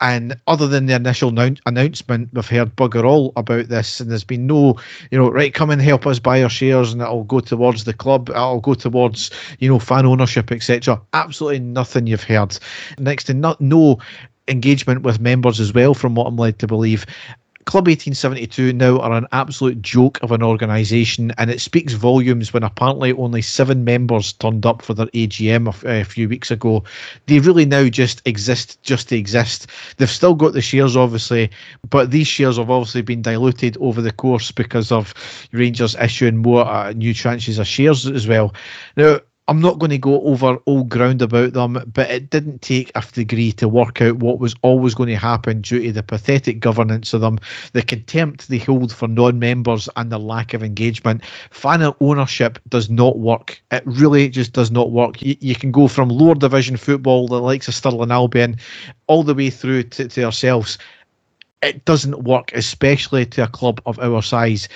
[0.00, 1.32] And other than the initial
[1.64, 4.76] announcement, we've heard bugger all about this, and there's been no,
[5.10, 7.94] you know, right, come and help us buy our shares, and it'll go towards the
[7.94, 11.00] club, it'll go towards, you know, fan ownership, etc.
[11.12, 12.58] Absolutely nothing you've heard.
[12.98, 13.98] Next to not no
[14.48, 17.06] engagement with members as well, from what I'm led to believe.
[17.66, 22.62] Club 1872 now are an absolute joke of an organisation, and it speaks volumes when
[22.62, 26.84] apparently only seven members turned up for their AGM a, a, few weeks ago.
[27.26, 29.68] They really now just exist just to exist.
[29.96, 31.50] They've still got the shares, obviously,
[31.88, 35.14] but these shares have obviously been diluted over the course because of
[35.52, 38.54] Rangers issuing more uh, new tranches of shares as well.
[38.96, 42.90] Now, I'm not going to go over old ground about them, but it didn't take
[42.94, 46.60] a degree to work out what was always going to happen due to the pathetic
[46.60, 47.38] governance of them,
[47.74, 51.22] the contempt they hold for non members, and the lack of engagement.
[51.50, 53.62] Fan ownership does not work.
[53.70, 55.20] It really just does not work.
[55.20, 58.56] You, you can go from lower division football, the likes of Stirling Albion,
[59.08, 60.78] all the way through to, to ourselves.
[61.62, 64.68] It doesn't work, especially to a club of our size.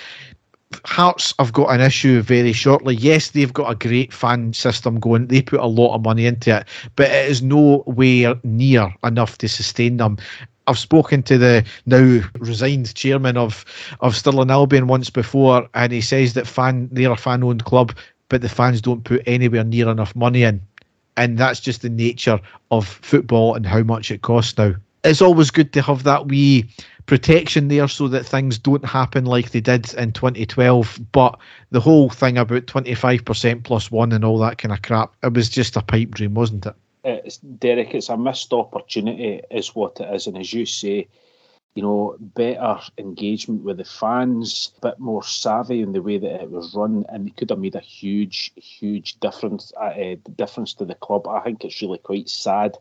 [0.85, 2.95] Hearts have got an issue very shortly.
[2.95, 5.27] Yes, they've got a great fan system going.
[5.27, 9.49] They put a lot of money into it, but it is nowhere near enough to
[9.49, 10.17] sustain them.
[10.67, 13.65] I've spoken to the now resigned chairman of
[14.01, 17.95] of Stirling Albion once before, and he says that fan they're a fan owned club,
[18.29, 20.61] but the fans don't put anywhere near enough money in,
[21.17, 22.39] and that's just the nature
[22.69, 24.75] of football and how much it costs now.
[25.03, 26.69] It's always good to have that wee
[27.05, 30.99] protection there so that things don't happen like they did in 2012.
[31.11, 31.39] But
[31.71, 35.49] the whole thing about 25% plus one and all that kind of crap, it was
[35.49, 36.75] just a pipe dream, wasn't it?
[37.03, 40.27] It's, Derek, it's a missed opportunity, is what it is.
[40.27, 41.07] And as you say,
[41.73, 46.41] you know, better engagement with the fans, a bit more savvy in the way that
[46.41, 49.71] it was run, and it could have made a huge, huge difference.
[49.79, 51.27] Uh, difference to the club.
[51.27, 52.77] I think it's really quite sad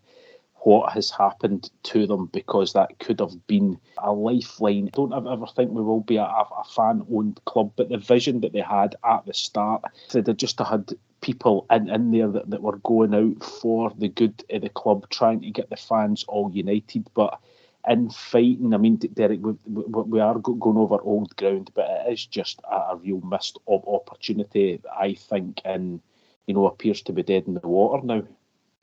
[0.61, 4.89] what has happened to them because that could have been a lifeline.
[4.89, 8.41] I don't ever think we will be a, a fan owned club, but the vision
[8.41, 9.83] that they had at the start,
[10.13, 14.45] they just had people in, in there that, that were going out for the good
[14.51, 17.09] of the club, trying to get the fans all united.
[17.15, 17.41] But
[17.89, 22.27] in fighting, I mean, Derek, we, we, are going over old ground, but it is
[22.27, 26.01] just a, a real missed opportunity, I think, and,
[26.47, 28.25] you know, appears to be dead in the water now.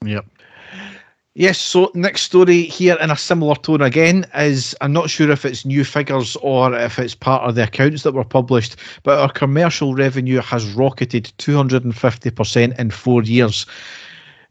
[0.04, 0.26] Yep.
[1.38, 5.44] Yes, so next story here in a similar tone again is I'm not sure if
[5.44, 9.30] it's new figures or if it's part of the accounts that were published, but our
[9.30, 13.66] commercial revenue has rocketed 250% in four years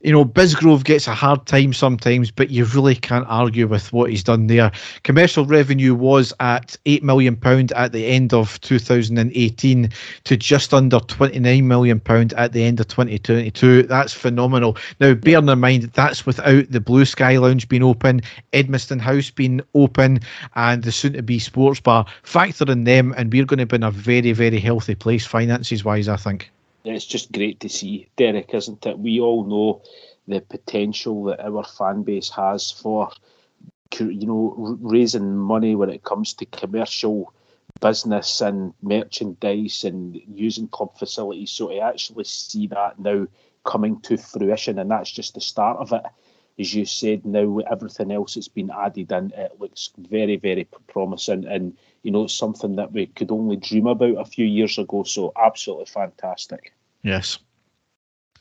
[0.05, 4.11] you know, Bisgrove gets a hard time sometimes, but you really can't argue with what
[4.11, 4.71] he's done there.
[5.03, 7.41] Commercial revenue was at £8 million
[7.75, 9.89] at the end of 2018
[10.25, 12.03] to just under £29 million
[12.37, 13.85] at the end of 2022.
[13.85, 14.77] That's phenomenal.
[15.01, 18.21] Now, bearing in mind, that's without the Blue Sky Lounge being open,
[18.53, 20.21] Edmiston House being open,
[20.55, 22.05] and the soon to be sports bar.
[22.25, 25.83] Factor in them, and we're going to be in a very, very healthy place finances
[25.83, 26.51] wise, I think
[26.85, 28.99] it's just great to see, Derek, isn't it?
[28.99, 29.83] We all know
[30.27, 33.11] the potential that our fan base has for,
[33.99, 37.33] you know, raising money when it comes to commercial
[37.81, 41.51] business and merchandise and using club facilities.
[41.51, 43.27] So to actually see that now
[43.65, 46.03] coming to fruition, and that's just the start of it.
[46.59, 51.47] As you said, now everything else that's been added in, it looks very, very promising.
[51.47, 55.03] And you know, something that we could only dream about a few years ago.
[55.03, 56.75] So absolutely fantastic.
[57.03, 57.39] Yes.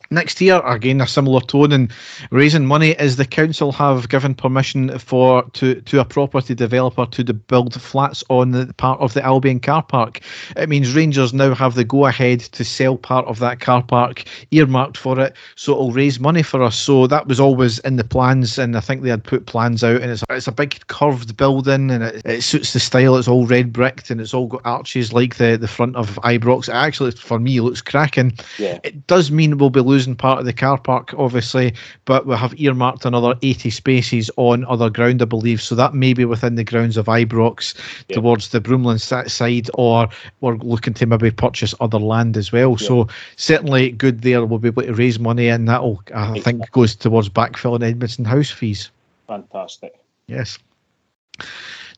[0.09, 1.91] Next year, again a similar tone and
[2.29, 7.33] raising money is the council have given permission for to to a property developer to
[7.33, 10.19] build flats on the part of the Albion car park.
[10.55, 14.25] It means Rangers now have the go ahead to sell part of that car park
[14.51, 16.77] earmarked for it, so it'll raise money for us.
[16.77, 20.01] So that was always in the plans, and I think they had put plans out,
[20.01, 23.17] and it's it's a big curved building, and it, it suits the style.
[23.17, 26.69] It's all red bricked, and it's all got arches like the the front of Ibrox.
[26.69, 28.33] It actually, for me, looks cracking.
[28.59, 28.79] Yeah.
[28.83, 31.73] It does mean we'll be losing part of the car park, obviously,
[32.05, 35.61] but we have earmarked another 80 spaces on other ground, I believe.
[35.61, 37.75] So that may be within the grounds of Ibrox
[38.09, 38.15] Yeah.
[38.15, 38.99] towards the Broomloan
[39.29, 40.07] side, or
[40.41, 42.77] we're looking to maybe purchase other land as well.
[42.77, 44.45] So certainly good there.
[44.45, 48.51] We'll be able to raise money, and that'll, I think, goes towards backfilling Edmiston house
[48.51, 48.91] fees.
[49.27, 49.99] Fantastic.
[50.27, 50.59] Yes.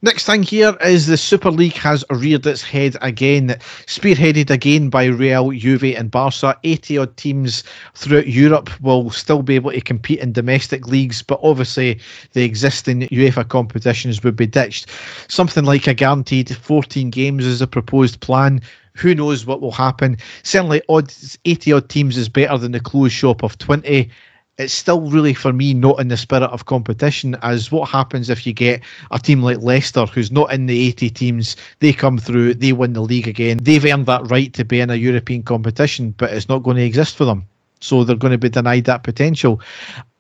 [0.06, 3.48] Next thing here is the Super League has reared its head again,
[3.88, 6.56] spearheaded again by Real, Juve, and Barca.
[6.64, 7.64] 80 odd teams
[7.96, 12.00] throughout Europe will still be able to compete in domestic leagues, but obviously
[12.34, 14.92] the existing UEFA competitions would be ditched.
[15.28, 18.62] Something like a guaranteed 14 games is a proposed plan.
[18.94, 20.18] Who knows what will happen?
[20.44, 21.12] Certainly, odd
[21.46, 24.12] 80 odd teams is better than the closed shop of 20
[24.58, 28.48] it's still really for me not in the spirit of competition as what happens if
[28.48, 28.82] you get
[29.12, 32.94] a team like Leicester who's not in the 80 teams they come through they win
[32.94, 36.50] the league again they've earned that right to be in a European competition but it's
[36.50, 37.46] not going to exist for them.
[37.82, 39.62] So they're going to be denied that potential.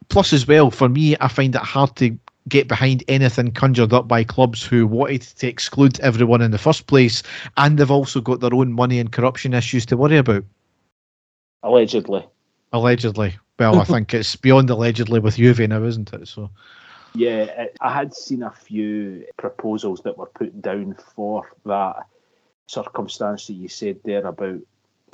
[0.09, 2.17] Plus as well for me I find it hard to
[2.47, 6.85] get behind anything conjured up by clubs who wanted to exclude everyone in the first
[6.85, 7.23] place
[7.57, 10.43] and they've also got their own money and corruption issues to worry about.
[11.63, 12.23] Allegedly.
[12.73, 16.27] allegedly well, I think it's beyond allegedly with Juve now, isn't it?
[16.27, 16.49] So
[17.13, 22.07] Yeah, it, I had seen a few proposals that were put down for that
[22.67, 24.59] circumstance that you said there about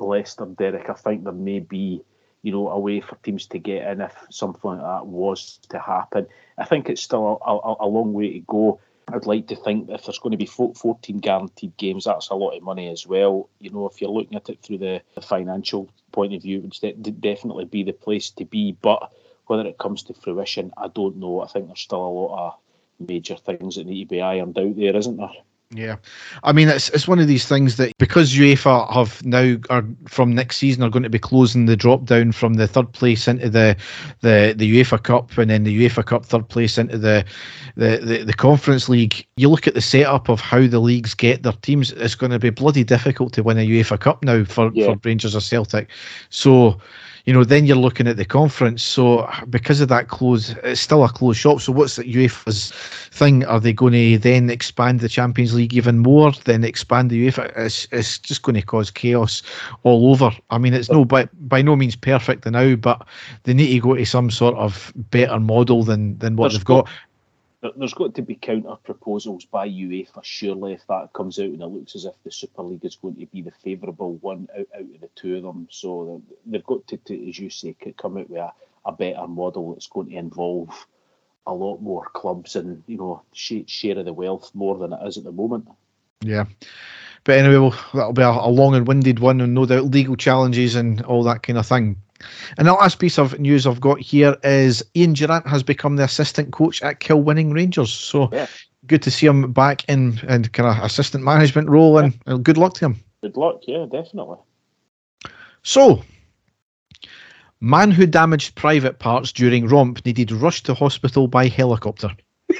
[0.00, 0.90] Leicester, and Derek.
[0.90, 2.02] I think there may be,
[2.42, 5.78] you know, a way for teams to get in if something like that was to
[5.78, 6.26] happen.
[6.58, 8.80] I think it's still a, a, a long way to go.
[9.12, 12.34] I'd like to think that if there's going to be 14 guaranteed games, that's a
[12.34, 13.50] lot of money as well.
[13.58, 17.20] You know, if you're looking at it through the, financial point of view, it would
[17.20, 18.72] definitely be the place to be.
[18.72, 19.12] But
[19.46, 21.42] whether it comes to fruition, I don't know.
[21.42, 24.76] I think there's still a lot of major things that need to be ironed out
[24.76, 25.30] there, isn't there?
[25.74, 25.96] Yeah,
[26.42, 30.34] I mean it's it's one of these things that because UEFA have now are from
[30.34, 33.48] next season are going to be closing the drop down from the third place into
[33.48, 33.74] the
[34.20, 37.24] the the UEFA Cup and then the UEFA Cup third place into the
[37.76, 39.26] the the, the Conference League.
[39.36, 41.90] You look at the setup of how the leagues get their teams.
[41.92, 44.86] It's going to be bloody difficult to win a UEFA Cup now for Yeah.
[44.92, 45.88] for Rangers or Celtic.
[46.28, 46.78] So.
[47.24, 48.82] You know, then you're looking at the conference.
[48.82, 51.60] So because of that close, it's still a closed shop.
[51.60, 52.72] So what's the UEFA's
[53.10, 53.44] thing?
[53.44, 56.32] Are they going to then expand the Champions League even more?
[56.44, 57.56] Then expand the UEFA?
[57.56, 59.42] It's, it's just going to cause chaos
[59.84, 60.30] all over.
[60.50, 63.06] I mean, it's no by by no means perfect now, but
[63.44, 66.64] they need to go to some sort of better model than than what There's they've
[66.64, 66.88] got.
[67.62, 71.62] There- There's got to be counter proposals by UEFA, surely, if that comes out and
[71.62, 74.66] it looks as if the Super League is going to be the favourable one out,
[74.74, 75.68] out of the two of them.
[75.70, 78.52] So they've got to, to as you say, come out with a,
[78.84, 80.86] a better model that's going to involve
[81.46, 85.00] a lot more clubs and you know share, share of the wealth more than it
[85.06, 85.68] is at the moment.
[86.20, 86.44] Yeah.
[87.24, 90.16] But anyway, well, that'll be a, a long and winded one, and no doubt legal
[90.16, 91.96] challenges and all that kind of thing.
[92.58, 96.04] And the last piece of news I've got here is Ian Durrant has become the
[96.04, 97.92] assistant coach at Kilwinning Rangers.
[97.92, 98.46] So Yeah.
[98.86, 102.58] good to see him back in and kind of assistant management role, and, and good
[102.58, 102.96] luck to him.
[103.22, 104.38] Good luck, yeah, definitely.
[105.62, 106.02] So,
[107.60, 112.10] man who damaged private parts during romp needed rushed to hospital by helicopter.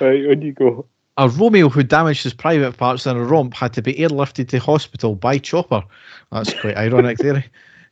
[0.00, 0.86] right, on you go.
[1.18, 4.58] A Romeo who damaged his private parts in a romp had to be airlifted to
[4.58, 5.84] hospital by chopper.
[6.30, 7.44] That's quite ironic there.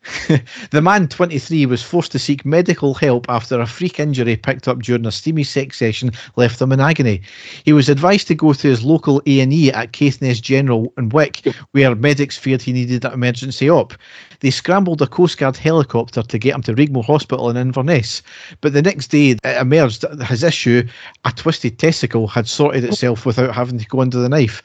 [0.70, 4.80] the man, 23, was forced to seek medical help after a freak injury picked up
[4.80, 7.20] during a steamy sex session left him in agony.
[7.64, 11.94] He was advised to go to his local A&E at Caithness General in Wick, where
[11.94, 13.92] medics feared he needed an emergency op.
[14.40, 18.22] They scrambled a Coast Guard helicopter to get him to Raigmore Hospital in Inverness.
[18.62, 20.82] But the next day, it emerged that his issue,
[21.26, 24.62] a twisted testicle, had sorted itself without having to go under the knife.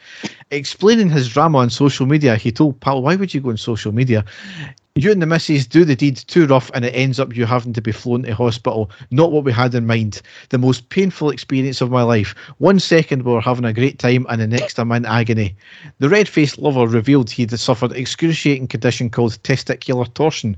[0.52, 3.92] Explaining his drama on social media, he told Pal, Why would you go on social
[3.92, 4.24] media?
[4.98, 7.74] You and the missus do the deed too rough and it ends up you having
[7.74, 8.90] to be flown to hospital.
[9.12, 10.22] Not what we had in mind.
[10.52, 12.34] The most painful experience of my life.
[12.60, 15.54] One second we were having a great time and the next I'm in agony.
[16.00, 20.56] The red faced lover revealed he had suffered excruciating condition called testicular torsion.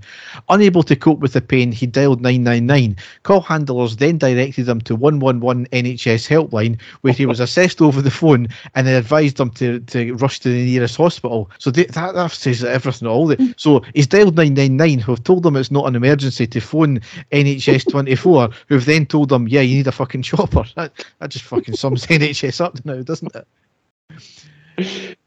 [0.49, 2.95] Unable to cope with the pain, he dialed 999.
[3.23, 8.11] Call handlers then directed him to 111 NHS helpline where he was assessed over the
[8.11, 11.49] phone and they advised him to, to rush to the nearest hospital.
[11.57, 13.33] So that, that says everything all.
[13.57, 16.99] So he's dialed 999 who've told them it's not an emergency to phone
[17.32, 21.45] NHS 24 who've then told them, yeah you need a fucking chopper that, that just
[21.45, 25.17] fucking sums NHS up now doesn't it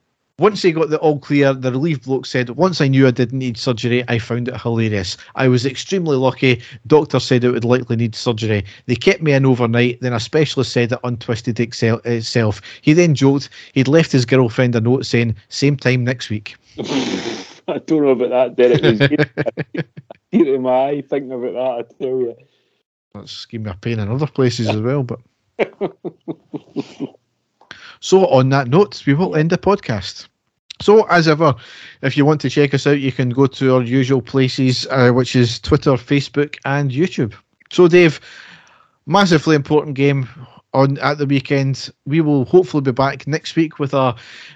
[0.41, 3.39] once he got the all clear, the relief bloke said, Once I knew I didn't
[3.39, 5.19] need surgery, I found it hilarious.
[5.35, 6.63] I was extremely lucky.
[6.87, 8.65] Doctor said it would likely need surgery.
[8.87, 10.01] They kept me in overnight.
[10.01, 12.63] Then a specialist said it untwisted itself.
[12.81, 16.57] He then joked he'd left his girlfriend a note saying, Same time next week.
[17.71, 18.83] I don't know about that, Derek.
[20.33, 22.37] Tear in my eye thinking about that, I tell you.
[23.15, 25.21] That's giving me a pain in other places as well, but.
[28.01, 30.29] so, on that note, we will end the podcast.
[30.81, 31.55] So, as ever,
[32.03, 35.11] if you want to check us out, you can go to our usual places, uh,
[35.11, 37.35] which is Twitter, Facebook, and YouTube.
[37.71, 38.21] So, Dave,
[39.07, 40.29] massively important game
[40.73, 41.91] on at the weekend.
[42.07, 44.15] We will hopefully be back next week with a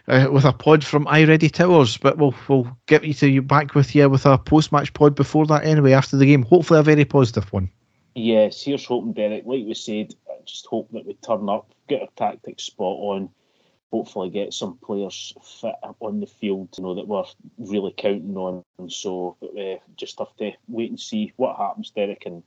[0.08, 3.74] uh, with a pod from iReady Towers, but we'll we'll get you to you back
[3.74, 6.42] with you with a post match pod before that anyway after the game.
[6.42, 7.70] Hopefully, a very positive one.
[8.14, 9.44] Yes, here's hoping, Derek.
[9.44, 13.30] Like we said, I just hope that we turn up, get our tactics spot on
[13.94, 17.22] hopefully get some players fit on the field, you know, that we're
[17.58, 18.64] really counting on.
[18.80, 22.42] And so we just have to wait and see what happens, Derek, and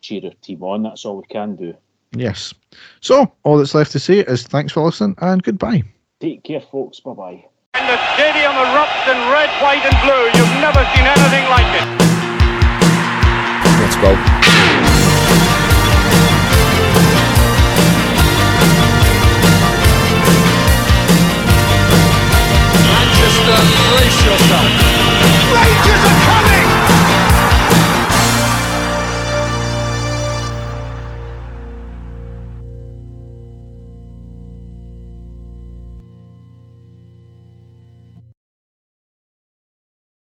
[0.00, 0.82] cheer our team on.
[0.82, 1.76] That's all we can do.
[2.12, 2.54] Yes.
[3.00, 5.82] So, all that's left to say is thanks for listening and goodbye.
[6.20, 7.00] Take care, folks.
[7.00, 7.44] Bye bye.
[7.74, 10.24] And the stadium erupts in red, white, and blue.
[10.34, 11.88] You've never seen anything like it.
[13.80, 15.18] Let's go.
[22.88, 23.58] Manchester,
[23.94, 24.68] brace yourself.
[25.54, 26.47] Rangers are coming!